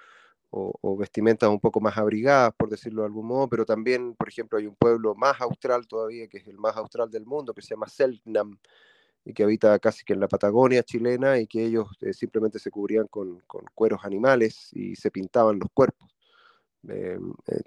vestimentas 0.98 1.48
un 1.48 1.60
poco 1.60 1.80
más 1.80 1.96
abrigadas, 1.96 2.52
por 2.56 2.68
decirlo 2.68 3.02
de 3.02 3.06
algún 3.06 3.26
modo, 3.26 3.48
pero 3.48 3.64
también, 3.64 4.14
por 4.14 4.28
ejemplo, 4.28 4.58
hay 4.58 4.66
un 4.66 4.74
pueblo 4.74 5.14
más 5.14 5.40
austral 5.40 5.86
todavía, 5.86 6.28
que 6.28 6.38
es 6.38 6.46
el 6.46 6.58
más 6.58 6.76
austral 6.76 7.10
del 7.10 7.26
mundo, 7.26 7.52
que 7.54 7.62
se 7.62 7.70
llama 7.70 7.88
Selknam, 7.88 8.58
y 9.24 9.32
que 9.32 9.42
habita 9.42 9.78
casi 9.78 10.04
que 10.04 10.12
en 10.12 10.20
la 10.20 10.28
Patagonia 10.28 10.82
chilena, 10.82 11.38
y 11.38 11.46
que 11.46 11.64
ellos 11.64 11.88
eh, 12.00 12.12
simplemente 12.12 12.58
se 12.58 12.70
cubrían 12.70 13.06
con, 13.08 13.42
cueros 13.74 14.04
animales 14.04 14.70
y 14.72 14.96
se 14.96 15.10
pintaban 15.10 15.58
los 15.58 15.68
cuerpos. 15.72 16.10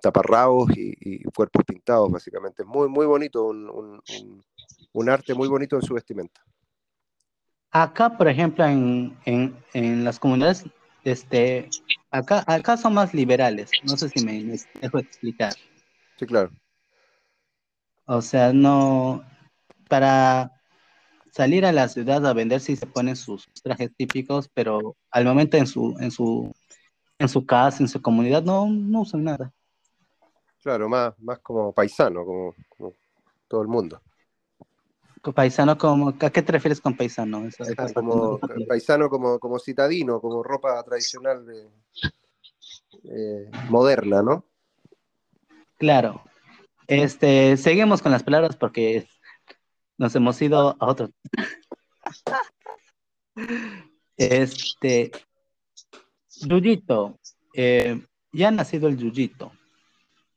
taparrabos 0.02 0.69
y, 0.75 1.23
cuerpos 1.36 1.63
pintados, 1.65 2.10
básicamente. 2.12 2.63
Muy, 2.63 2.88
muy 2.88 3.06
bonito, 3.06 3.45
un 3.47 5.10
arte 5.10 5.34
muy 5.34 5.47
bonito 5.47 5.75
en 5.75 5.82
su 5.82 5.93
vestimenta. 5.93 6.41
Acá, 7.71 8.17
por 8.17 8.28
ejemplo, 8.28 8.65
en, 8.65 9.15
en, 9.25 10.04
las 10.04 10.19
comunidades, 10.19 10.65
este, 11.12 11.69
acá, 12.12 12.43
acá 12.48 12.78
son 12.78 12.93
más 12.93 13.13
liberales. 13.13 13.72
No 13.84 13.98
sé 13.98 14.10
si 14.10 14.24
me, 14.26 14.58
dejo 14.82 15.00
explicar. 15.00 15.54
Sí, 16.17 16.26
claro. 16.26 16.52
O 18.06 18.22
sea, 18.22 18.54
no, 18.54 19.24
para 19.88 20.52
salir 21.32 21.65
a 21.65 21.72
la 21.72 21.88
ciudad 21.88 22.26
a 22.26 22.34
vender 22.34 22.60
sí 22.60 22.76
se 22.76 22.88
ponen 22.88 23.15
sus 23.15 23.48
trajes 23.63 23.95
típicos, 23.95 24.50
pero 24.54 24.95
al 25.12 25.26
momento 25.26 25.58
en 25.58 25.67
su, 25.67 25.95
en 26.00 26.12
su, 26.12 26.52
en 27.19 27.30
su 27.30 27.45
casa, 27.45 27.84
en 27.84 27.88
su 27.88 28.02
comunidad, 28.02 28.43
no, 28.43 28.67
no 28.67 29.02
usan 29.02 29.24
nada. 29.24 29.54
Claro, 30.62 30.89
más, 30.89 31.13
más 31.19 31.39
como 31.39 31.72
paisano, 31.72 32.26
como 32.26 32.54
todo 33.48 33.62
el 33.62 33.67
mundo. 33.67 34.02
Paisano 35.36 35.77
como, 35.77 36.10
¿a 36.10 36.29
qué 36.29 36.41
te 36.41 36.51
refieres 36.51 36.82
con 36.82 36.95
paisano? 36.95 37.43
como, 37.93 38.39
paisano 38.67 39.10
como, 39.10 39.39
como 39.39 39.60
citadino, 39.60 40.21
como 40.21 40.41
ropa 40.43 40.82
tradicional 40.84 41.45
eh, 43.03 43.49
moderna, 43.69 44.21
¿no? 44.21 44.45
Claro. 45.77 46.21
Este, 46.88 47.55
seguimos 47.58 48.01
con 48.01 48.12
las 48.12 48.23
palabras 48.23 48.55
porque 48.55 49.08
nos 49.97 50.15
hemos 50.15 50.41
ido 50.41 50.75
a 50.79 50.86
otro. 50.88 51.10
Este, 54.17 55.12
Yuyito, 56.41 57.19
eh, 57.53 58.05
ya 58.32 58.47
ha 58.49 58.51
nacido 58.51 58.88
el 58.88 58.97
Yuyito. 58.97 59.51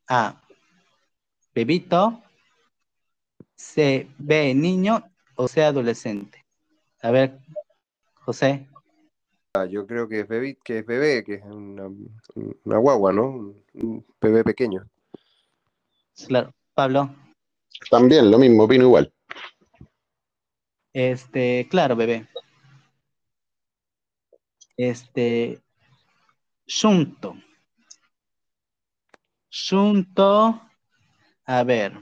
Ah, 0.08 0.40
Bebito, 1.54 2.22
se 3.54 4.08
ve 4.18 4.54
niño 4.54 5.04
o 5.36 5.48
sea 5.48 5.68
adolescente? 5.68 6.44
A 7.02 7.10
ver, 7.10 7.38
José. 8.14 8.68
Ah, 9.54 9.66
yo 9.66 9.86
creo 9.86 10.08
que 10.08 10.20
es 10.20 10.28
bebé, 10.28 10.56
que 10.64 10.78
es 10.78 10.86
bebé, 10.86 11.24
que 11.24 11.34
es 11.34 11.42
una, 11.44 11.88
guagua, 12.78 13.12
¿no? 13.12 13.54
Un 13.74 14.06
bebé 14.20 14.44
pequeño. 14.44 14.88
Claro. 16.26 16.54
Pablo. 16.74 17.14
También, 17.90 18.30
lo 18.30 18.38
mismo, 18.38 18.64
opino 18.64 18.84
igual. 18.84 19.12
Este, 20.92 21.66
claro, 21.70 21.96
bebé. 21.96 22.26
Este, 24.76 25.60
Shunto. 26.66 27.36
Shunto, 29.50 30.62
a 31.44 31.64
ver, 31.64 31.92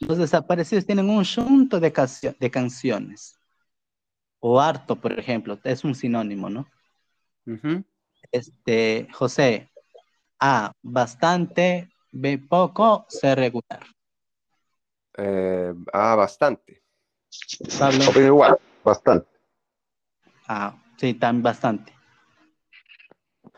los 0.00 0.18
desaparecidos 0.18 0.86
tienen 0.86 1.08
un 1.10 1.24
junto 1.24 1.78
de, 1.78 1.92
de 2.38 2.50
canciones. 2.50 3.38
O 4.40 4.60
harto, 4.60 4.96
por 4.96 5.18
ejemplo, 5.18 5.58
es 5.64 5.84
un 5.84 5.94
sinónimo, 5.94 6.48
¿no? 6.48 6.66
Este, 8.32 9.06
José, 9.12 9.70
A, 10.38 10.72
bastante, 10.82 11.90
B, 12.10 12.38
poco, 12.38 13.04
C, 13.08 13.34
regular. 13.34 13.84
Eh, 15.18 15.74
a, 15.92 16.14
bastante. 16.14 16.82
Pablo. 17.78 18.26
igual, 18.26 18.58
bastante. 18.82 19.28
Ah, 20.48 20.74
sí, 20.96 21.14
también 21.14 21.42
bastante. 21.42 21.92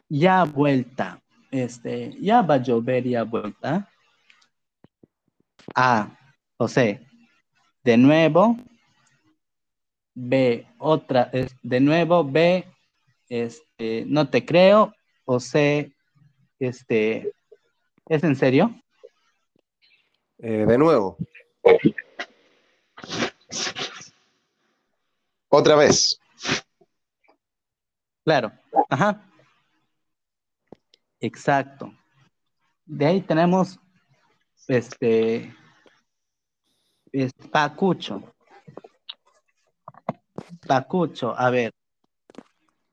Ya 0.09 0.44
vuelta, 0.44 1.22
este, 1.50 2.20
ya 2.20 2.42
va 2.42 2.55
a 2.55 2.62
llover 2.62 3.05
ya 3.05 3.22
vuelta. 3.22 3.88
A, 5.74 6.18
José, 6.62 7.05
de 7.83 7.96
nuevo, 7.96 8.57
B, 10.14 10.64
otra, 10.79 11.29
de 11.61 11.81
nuevo, 11.81 12.22
B, 12.22 12.64
este, 13.29 14.05
no 14.07 14.31
te 14.31 14.46
creo, 14.46 14.94
o 15.25 15.40
C, 15.40 15.92
este, 16.61 17.33
¿es 18.07 18.22
en 18.22 18.37
serio? 18.37 18.81
Eh, 20.38 20.64
de 20.64 20.79
nuevo. 20.79 21.16
Otra 25.48 25.75
vez. 25.75 26.20
Claro, 28.25 28.53
ajá. 28.88 29.29
Exacto. 31.18 31.92
De 32.85 33.05
ahí 33.05 33.20
tenemos, 33.20 33.81
este, 34.68 35.53
es 37.12 37.33
Pacucho. 37.51 38.22
Pacucho, 40.66 41.35
a 41.37 41.51
ver. 41.51 41.72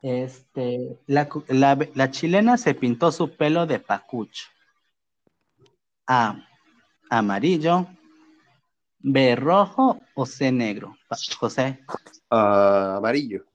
Este, 0.02 0.98
la, 1.08 2.12
chilena 2.12 2.58
se 2.58 2.74
pintó 2.74 3.12
su 3.12 3.36
pelo 3.36 3.66
de 3.66 3.80
pacucho. 3.80 4.46
A, 6.08 6.48
amarillo. 7.10 7.88
B, 9.00 9.36
rojo 9.36 10.00
o 10.16 10.26
C, 10.26 10.52
negro. 10.52 10.96
José. 11.40 11.80
Ah, 12.30 12.96
amarillo. 12.98 13.46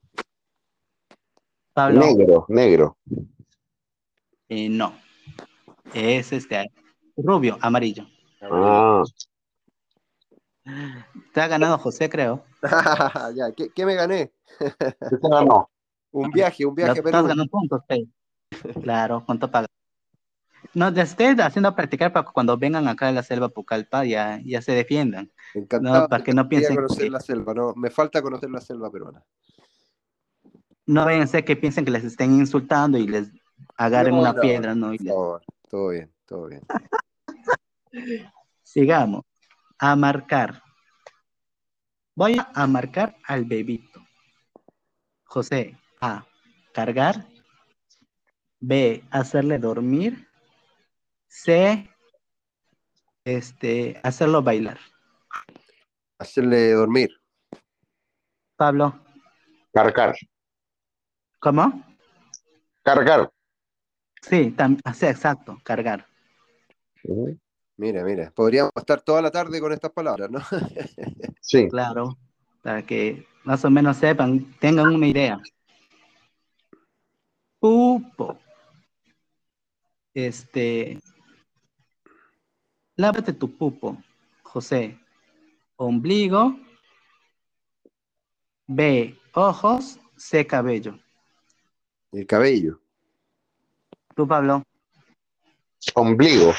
Negro, 1.75 2.45
negro. 2.47 2.97
Eh, 4.47 4.69
no. 4.69 4.93
Es 5.93 6.31
este, 6.31 6.71
rubio, 7.17 7.57
amarillo. 7.61 8.07
Ah. 8.41 9.03
Te 11.33 11.41
ha 11.41 11.47
ganado 11.47 11.77
José, 11.77 12.09
creo. 12.09 12.43
ya, 13.35 13.51
¿qué, 13.51 13.85
me 13.85 13.95
gané? 13.95 14.31
¿Qué 14.59 15.17
te 15.17 15.29
ganó? 15.29 15.69
Un 16.11 16.31
viaje, 16.31 16.65
un 16.65 16.73
viaje 16.73 16.99
a 16.99 17.03
Perú. 17.03 17.11
ganando 17.11 17.45
puntos, 17.47 17.81
Claro, 18.81 19.23
¿cuánto 19.25 19.51
paga? 19.51 19.67
No, 20.73 20.91
te 20.93 21.01
estoy 21.01 21.35
haciendo 21.39 21.75
practicar 21.75 22.11
para 22.11 22.25
que 22.25 22.33
cuando 22.33 22.57
vengan 22.57 22.87
acá 22.87 23.09
a 23.09 23.11
la 23.11 23.21
selva 23.21 23.49
Pucallpa 23.49 24.05
ya, 24.05 24.41
ya 24.43 24.61
se 24.61 24.71
defiendan. 24.71 25.31
Encantado. 25.53 26.09
para 26.09 26.23
que 26.23 26.33
no 26.33 26.49
piensen 26.49 26.75
conocer 26.75 27.11
la 27.11 27.19
selva, 27.19 27.53
no, 27.53 27.73
me 27.75 27.89
falta 27.89 28.21
conocer 28.21 28.49
la 28.49 28.59
selva 28.59 28.91
peruana. 28.91 29.23
No 30.87 31.05
vayan 31.05 31.23
a 31.23 31.27
ser 31.27 31.45
que 31.45 31.55
piensen 31.55 31.85
que 31.85 31.91
les 31.91 32.03
estén 32.03 32.33
insultando 32.33 32.97
y 32.97 33.07
les 33.07 33.31
agarren 33.77 34.15
una 34.15 34.33
piedra, 34.33 34.73
¿no? 34.75 34.91
todo 35.69 35.89
bien, 35.89 36.11
todo 36.25 36.47
bien. 36.47 36.61
Sigamos 38.63 39.23
a 39.79 39.95
marcar. 39.95 40.64
Voy 42.15 42.37
a 42.53 42.65
marcar 42.65 43.17
al 43.25 43.43
bebito. 43.43 44.01
José, 45.25 45.77
A, 45.99 46.25
cargar. 46.73 47.27
B, 48.61 49.03
hacerle 49.11 49.59
dormir. 49.59 50.25
C, 51.27 51.89
este, 53.25 53.99
hacerlo 54.01 54.41
bailar. 54.41 54.79
Hacerle 56.17 56.71
dormir. 56.71 57.09
Pablo. 58.55 58.97
Cargar. 59.73 60.15
¿Cómo? 61.39 61.83
Cargar. 62.81 63.29
Sí, 64.21 64.55
sí 64.93 65.05
exacto, 65.05 65.59
cargar. 65.63 66.07
Mira, 67.75 68.05
mira, 68.05 68.31
podríamos 68.31 68.71
estar 68.77 69.01
toda 69.01 69.21
la 69.21 69.31
tarde 69.31 69.59
con 69.59 69.73
estas 69.73 69.91
palabras, 69.91 70.31
¿no? 70.31 70.39
sí. 71.45 71.67
Claro, 71.69 72.17
para 72.61 72.85
que 72.85 73.25
más 73.43 73.63
o 73.63 73.69
menos 73.69 73.97
sepan, 73.97 74.51
tengan 74.59 74.87
una 74.87 75.07
idea. 75.07 75.39
Pupo. 77.59 78.37
Este, 80.13 80.99
lávate 82.95 83.33
tu 83.33 83.55
pupo, 83.55 83.97
José. 84.43 84.99
Ombligo. 85.75 86.57
B, 88.67 89.17
ojos. 89.33 89.99
C, 90.17 90.47
cabello. 90.47 90.97
El 92.13 92.25
cabello. 92.25 92.79
Tú, 94.15 94.25
Pablo. 94.25 94.63
Ombligo. 95.93 96.53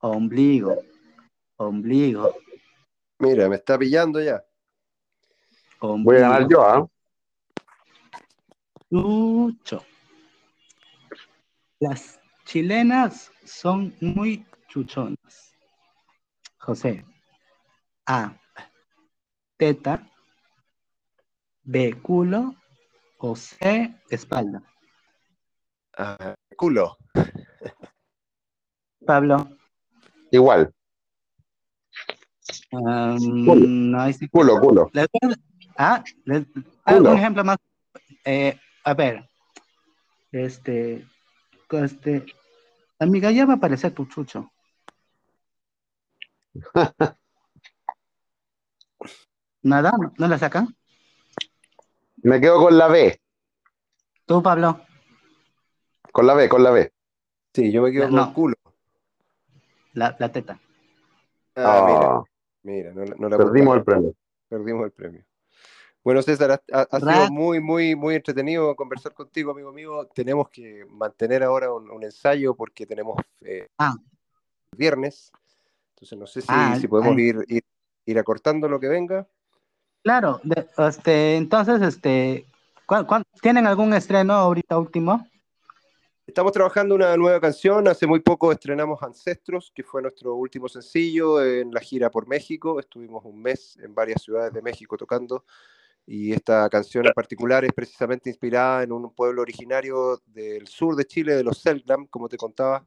Ombligo. 0.00 0.78
Ombligo. 1.56 2.34
Mira, 3.18 3.48
me 3.48 3.56
está 3.56 3.78
pillando 3.78 4.20
ya. 4.20 4.44
Voy 5.80 6.16
a 6.16 6.20
ganar 6.20 6.48
yo, 6.48 6.62
¿ah? 6.62 6.86
Chucho. 8.90 9.84
Las 11.80 12.20
chilenas 12.44 13.30
son 13.44 13.94
muy 14.00 14.46
chuchonas. 14.68 15.54
José. 16.58 17.04
A. 18.06 18.34
Teta. 19.56 20.06
B. 21.62 21.94
Culo. 22.00 22.54
O 23.18 23.36
C. 23.36 23.94
Espalda. 24.10 24.62
Ah, 25.96 26.34
culo. 26.56 26.96
Pablo. 29.06 29.48
Igual. 30.30 30.72
Um, 32.72 33.46
Culo. 33.46 33.66
no 33.66 34.12
sí- 34.12 34.28
Culo, 34.28 34.60
culo. 34.60 34.90
Ah, 35.76 36.02
les- 36.24 36.46
ah, 36.84 36.94
Culo. 36.94 37.10
un 37.12 37.16
ejemplo 37.18 37.44
más. 37.44 37.56
Eh, 38.24 38.58
a 38.84 38.94
ver. 38.94 39.28
Este. 40.32 41.06
Este. 41.70 42.26
Amiga, 42.98 43.30
ya 43.30 43.46
va 43.46 43.54
a 43.54 43.56
aparecer 43.56 43.92
tu 43.92 44.06
chucho. 44.06 44.50
Nada, 49.62 49.92
no, 50.00 50.12
¿No 50.18 50.28
la 50.28 50.38
sacan. 50.38 50.74
Me 52.22 52.40
quedo 52.40 52.58
con 52.62 52.76
la 52.78 52.88
B. 52.88 53.20
Tú, 54.26 54.42
Pablo. 54.42 54.80
Con 56.12 56.26
la 56.26 56.34
B, 56.34 56.48
con 56.48 56.62
la 56.62 56.70
B. 56.70 56.92
Sí, 57.54 57.72
yo 57.72 57.82
me 57.82 57.92
quedo 57.92 58.04
con 58.06 58.14
No. 58.14 58.24
el 58.28 58.32
culo. 58.32 58.54
La, 59.94 60.14
la 60.18 60.30
teta. 60.32 60.58
Ah, 61.56 61.84
mira, 61.86 62.10
Ah, 62.16 62.22
mira, 62.64 62.92
no, 62.92 63.04
la- 63.04 63.14
no 63.16 63.28
la 63.28 63.36
perdimos 63.36 63.76
el 63.76 63.84
premio. 63.84 64.14
Perdimos 64.48 64.84
el 64.86 64.90
premio. 64.90 65.24
Bueno, 66.02 66.20
César, 66.20 66.60
ha, 66.70 66.98
sido 67.00 67.30
muy, 67.30 67.60
muy, 67.60 67.94
muy 67.96 68.14
entretenido 68.16 68.76
conversar 68.76 69.14
contigo, 69.14 69.52
amigo 69.52 69.72
mío. 69.72 70.06
Tenemos 70.14 70.50
que 70.50 70.84
mantener 70.90 71.42
ahora 71.42 71.72
un, 71.72 71.90
un 71.90 72.02
ensayo 72.02 72.54
porque 72.54 72.84
tenemos 72.84 73.16
eh, 73.40 73.68
Ah. 73.78 73.94
viernes. 74.76 75.32
Entonces 75.94 76.18
no 76.18 76.26
sé 76.26 76.42
si, 76.42 76.48
Ah, 76.50 76.76
si 76.78 76.88
podemos 76.88 77.16
ir, 77.18 77.42
ir, 77.48 77.62
ir 78.04 78.18
acortando 78.18 78.68
lo 78.68 78.78
que 78.78 78.88
venga. 78.88 79.26
Claro, 80.02 80.40
de- 80.42 80.68
este, 80.76 81.36
entonces, 81.36 81.80
este, 81.80 82.44
¿cuán- 82.84 83.06
cuán- 83.06 83.24
tienen 83.40 83.66
algún 83.66 83.94
estreno 83.94 84.34
ahorita 84.34 84.76
último? 84.78 85.26
Estamos 86.26 86.52
trabajando 86.52 86.94
una 86.94 87.14
nueva 87.18 87.38
canción. 87.38 87.86
Hace 87.86 88.06
muy 88.06 88.20
poco 88.20 88.50
estrenamos 88.50 89.02
Ancestros, 89.02 89.70
que 89.74 89.82
fue 89.82 90.00
nuestro 90.00 90.34
último 90.34 90.70
sencillo 90.70 91.44
en 91.44 91.70
la 91.70 91.80
gira 91.80 92.10
por 92.10 92.26
México. 92.26 92.80
Estuvimos 92.80 93.22
un 93.26 93.42
mes 93.42 93.76
en 93.82 93.94
varias 93.94 94.22
ciudades 94.22 94.50
de 94.54 94.62
México 94.62 94.96
tocando. 94.96 95.44
Y 96.06 96.32
esta 96.32 96.66
canción 96.70 97.06
en 97.06 97.12
particular 97.12 97.66
es 97.66 97.74
precisamente 97.74 98.30
inspirada 98.30 98.82
en 98.84 98.92
un 98.92 99.14
pueblo 99.14 99.42
originario 99.42 100.22
del 100.24 100.66
sur 100.66 100.96
de 100.96 101.04
Chile, 101.04 101.34
de 101.34 101.44
los 101.44 101.58
Selknam, 101.58 102.06
como 102.06 102.30
te 102.30 102.38
contaba, 102.38 102.86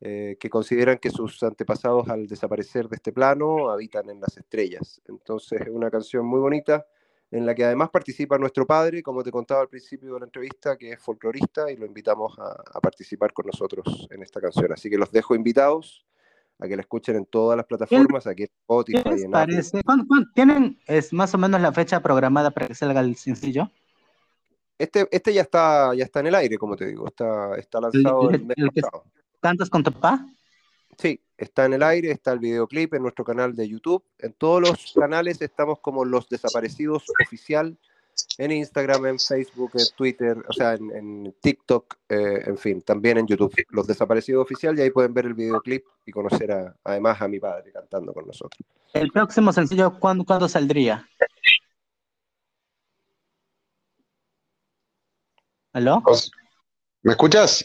eh, 0.00 0.38
que 0.40 0.48
consideran 0.48 0.96
que 0.96 1.10
sus 1.10 1.42
antepasados 1.42 2.08
al 2.08 2.26
desaparecer 2.26 2.88
de 2.88 2.96
este 2.96 3.12
plano 3.12 3.68
habitan 3.68 4.08
en 4.08 4.20
las 4.20 4.38
estrellas. 4.38 5.02
Entonces 5.06 5.60
es 5.60 5.68
una 5.68 5.90
canción 5.90 6.24
muy 6.24 6.40
bonita 6.40 6.86
en 7.32 7.46
la 7.46 7.54
que 7.54 7.64
además 7.64 7.90
participa 7.90 8.38
nuestro 8.38 8.66
padre, 8.66 9.02
como 9.02 9.22
te 9.22 9.30
contaba 9.30 9.60
al 9.62 9.68
principio 9.68 10.14
de 10.14 10.20
la 10.20 10.26
entrevista, 10.26 10.76
que 10.76 10.92
es 10.92 11.00
folclorista 11.00 11.70
y 11.70 11.76
lo 11.76 11.86
invitamos 11.86 12.36
a, 12.38 12.56
a 12.74 12.80
participar 12.80 13.32
con 13.32 13.46
nosotros 13.46 14.08
en 14.10 14.22
esta 14.22 14.40
canción. 14.40 14.72
Así 14.72 14.90
que 14.90 14.98
los 14.98 15.12
dejo 15.12 15.34
invitados 15.34 16.04
a 16.58 16.66
que 16.68 16.76
la 16.76 16.82
escuchen 16.82 17.16
en 17.16 17.26
todas 17.26 17.56
las 17.56 17.66
plataformas, 17.66 18.26
aquí 18.26 18.42
en 18.42 18.48
¿Qué 18.48 18.54
Spotify, 18.60 19.08
les 19.10 19.22
en 19.24 19.34
Apple. 19.34 19.54
parece? 19.54 19.82
¿Cuán- 19.84 20.06
cuán- 20.06 20.32
¿Tienen 20.34 20.78
es 20.86 21.12
más 21.12 21.32
o 21.34 21.38
menos 21.38 21.60
la 21.60 21.72
fecha 21.72 22.00
programada 22.00 22.50
para 22.50 22.66
que 22.66 22.74
salga 22.74 23.00
el 23.00 23.14
sencillo? 23.16 23.70
Este, 24.76 25.06
este 25.10 25.32
ya 25.32 25.42
está, 25.42 25.94
ya 25.94 26.04
está 26.04 26.20
en 26.20 26.26
el 26.28 26.34
aire, 26.34 26.56
como 26.58 26.74
te 26.74 26.86
digo, 26.86 27.06
está, 27.06 27.54
está 27.56 27.80
lanzado 27.80 28.30
El- 28.30 28.36
el 28.36 28.44
mes 28.46 28.56
el 28.58 28.70
que- 28.70 28.80
pasado. 28.80 29.04
¿Cantas 29.40 29.70
con 29.70 29.82
tu 29.82 29.92
papá? 29.92 30.26
Sí, 30.98 31.20
está 31.38 31.64
en 31.64 31.74
el 31.74 31.82
aire, 31.82 32.10
está 32.10 32.32
el 32.32 32.38
videoclip 32.38 32.94
en 32.94 33.02
nuestro 33.02 33.24
canal 33.24 33.54
de 33.56 33.68
YouTube. 33.68 34.04
En 34.18 34.32
todos 34.34 34.60
los 34.60 34.92
canales 34.94 35.40
estamos 35.40 35.80
como 35.80 36.04
Los 36.04 36.28
Desaparecidos 36.28 37.04
Oficial, 37.24 37.76
en 38.36 38.50
Instagram, 38.52 39.06
en 39.06 39.18
Facebook, 39.18 39.70
en 39.74 39.86
Twitter, 39.96 40.36
o 40.46 40.52
sea, 40.52 40.74
en, 40.74 40.90
en 40.94 41.34
TikTok, 41.40 41.96
eh, 42.08 42.42
en 42.46 42.58
fin, 42.58 42.82
también 42.82 43.16
en 43.16 43.26
YouTube. 43.26 43.54
Los 43.70 43.86
Desaparecidos 43.86 44.42
Oficial, 44.42 44.78
y 44.78 44.82
ahí 44.82 44.90
pueden 44.90 45.14
ver 45.14 45.24
el 45.26 45.34
videoclip 45.34 45.84
y 46.04 46.12
conocer 46.12 46.52
a- 46.52 46.76
además 46.84 47.20
a 47.22 47.28
mi 47.28 47.40
padre 47.40 47.72
cantando 47.72 48.12
con 48.12 48.26
nosotros. 48.26 48.60
El 48.92 49.10
próximo 49.10 49.52
sencillo, 49.52 49.98
¿cuándo, 49.98 50.24
cuándo 50.24 50.48
saldría? 50.48 51.08
¿Aló? 55.72 56.02
¿Me 57.02 57.12
escuchas? 57.12 57.64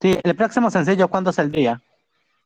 Sí, 0.00 0.18
el 0.24 0.34
próximo 0.34 0.70
sencillo, 0.70 1.08
¿cuándo 1.08 1.32
saldría? 1.32 1.80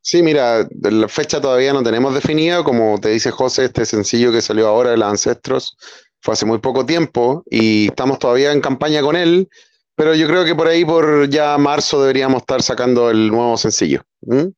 Sí, 0.02 0.22
mira, 0.22 0.66
la 0.82 1.08
fecha 1.08 1.40
todavía 1.40 1.72
no 1.72 1.82
tenemos 1.82 2.14
definida. 2.14 2.64
Como 2.64 2.98
te 2.98 3.10
dice 3.10 3.30
José, 3.30 3.66
este 3.66 3.84
sencillo 3.84 4.32
que 4.32 4.40
salió 4.40 4.68
ahora 4.68 4.90
de 4.90 4.96
los 4.96 5.08
Ancestros 5.08 5.76
fue 6.20 6.34
hace 6.34 6.46
muy 6.46 6.58
poco 6.58 6.86
tiempo 6.86 7.42
y 7.50 7.88
estamos 7.88 8.18
todavía 8.18 8.52
en 8.52 8.60
campaña 8.60 9.02
con 9.02 9.16
él. 9.16 9.48
Pero 9.94 10.14
yo 10.14 10.26
creo 10.26 10.44
que 10.44 10.54
por 10.54 10.66
ahí, 10.66 10.84
por 10.84 11.28
ya 11.28 11.58
marzo, 11.58 12.00
deberíamos 12.00 12.40
estar 12.40 12.62
sacando 12.62 13.10
el 13.10 13.28
nuevo 13.28 13.56
sencillo. 13.58 14.02
¿Mm? 14.22 14.48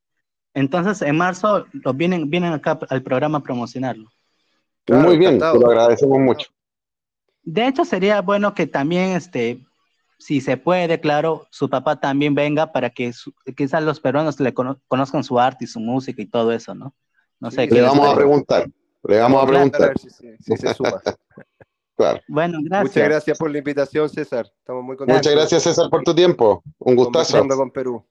Entonces, 0.54 1.02
en 1.02 1.16
marzo 1.16 1.66
los 1.72 1.96
vienen, 1.96 2.30
vienen 2.30 2.52
acá 2.52 2.78
al 2.88 3.02
programa 3.02 3.38
a 3.38 3.42
promocionarlo. 3.42 4.08
Claro, 4.84 5.08
muy 5.08 5.18
bien, 5.18 5.34
encantado. 5.34 5.54
te 5.54 5.64
lo 5.64 5.70
agradecemos 5.70 6.18
mucho. 6.20 6.48
De 7.42 7.66
hecho, 7.66 7.84
sería 7.84 8.20
bueno 8.20 8.54
que 8.54 8.66
también, 8.68 9.16
este, 9.16 9.58
si 10.24 10.40
se 10.40 10.56
puede, 10.56 11.00
claro, 11.00 11.46
su 11.50 11.68
papá 11.68 11.98
también 11.98 12.34
venga 12.34 12.72
para 12.72 12.90
que 12.90 13.12
su- 13.12 13.34
quizás 13.56 13.82
los 13.82 13.98
peruanos 14.00 14.38
le 14.40 14.54
cono- 14.54 14.80
conozcan 14.88 15.24
su 15.24 15.38
arte 15.40 15.64
y 15.64 15.68
su 15.68 15.80
música 15.80 16.22
y 16.22 16.26
todo 16.26 16.52
eso, 16.52 16.74
¿no? 16.74 16.94
No 17.40 17.50
sé. 17.50 17.62
Sí, 17.62 17.68
¿qué 17.68 17.74
Le 17.76 17.82
vamos 17.82 18.08
a 18.08 18.14
preguntar, 18.14 18.70
le 19.04 19.18
vamos 19.18 19.42
a 19.42 19.46
preguntar. 19.46 19.88
ver 19.88 19.98
si, 19.98 20.10
se- 20.10 20.36
si 20.38 20.56
se 20.56 20.74
suma. 20.74 21.00
Claro. 21.94 22.20
Bueno, 22.26 22.58
gracias. 22.62 22.94
Muchas 22.94 23.08
gracias 23.08 23.38
por 23.38 23.50
la 23.50 23.58
invitación, 23.58 24.08
César. 24.08 24.46
Estamos 24.58 24.82
muy 24.82 24.96
contentos. 24.96 25.20
Muchas 25.20 25.34
gracias, 25.34 25.62
César, 25.62 25.90
por 25.90 26.02
tu 26.02 26.14
tiempo. 26.14 26.62
Un 26.78 26.96
gustazo. 26.96 27.46
Con 27.46 27.70
Perú. 27.70 28.04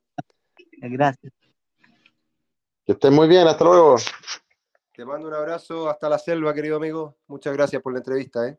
Gracias. 0.77 1.33
Que 2.85 2.91
estés 2.93 3.11
muy 3.11 3.27
bien, 3.27 3.47
hasta 3.47 3.63
luego. 3.63 3.95
Te 4.93 5.03
mando 5.03 5.27
un 5.27 5.33
abrazo 5.33 5.89
hasta 5.89 6.07
la 6.09 6.19
selva, 6.19 6.53
querido 6.53 6.77
amigo. 6.77 7.17
Muchas 7.27 7.53
gracias 7.53 7.81
por 7.81 7.91
la 7.91 7.99
entrevista. 7.99 8.47
¿eh? 8.47 8.57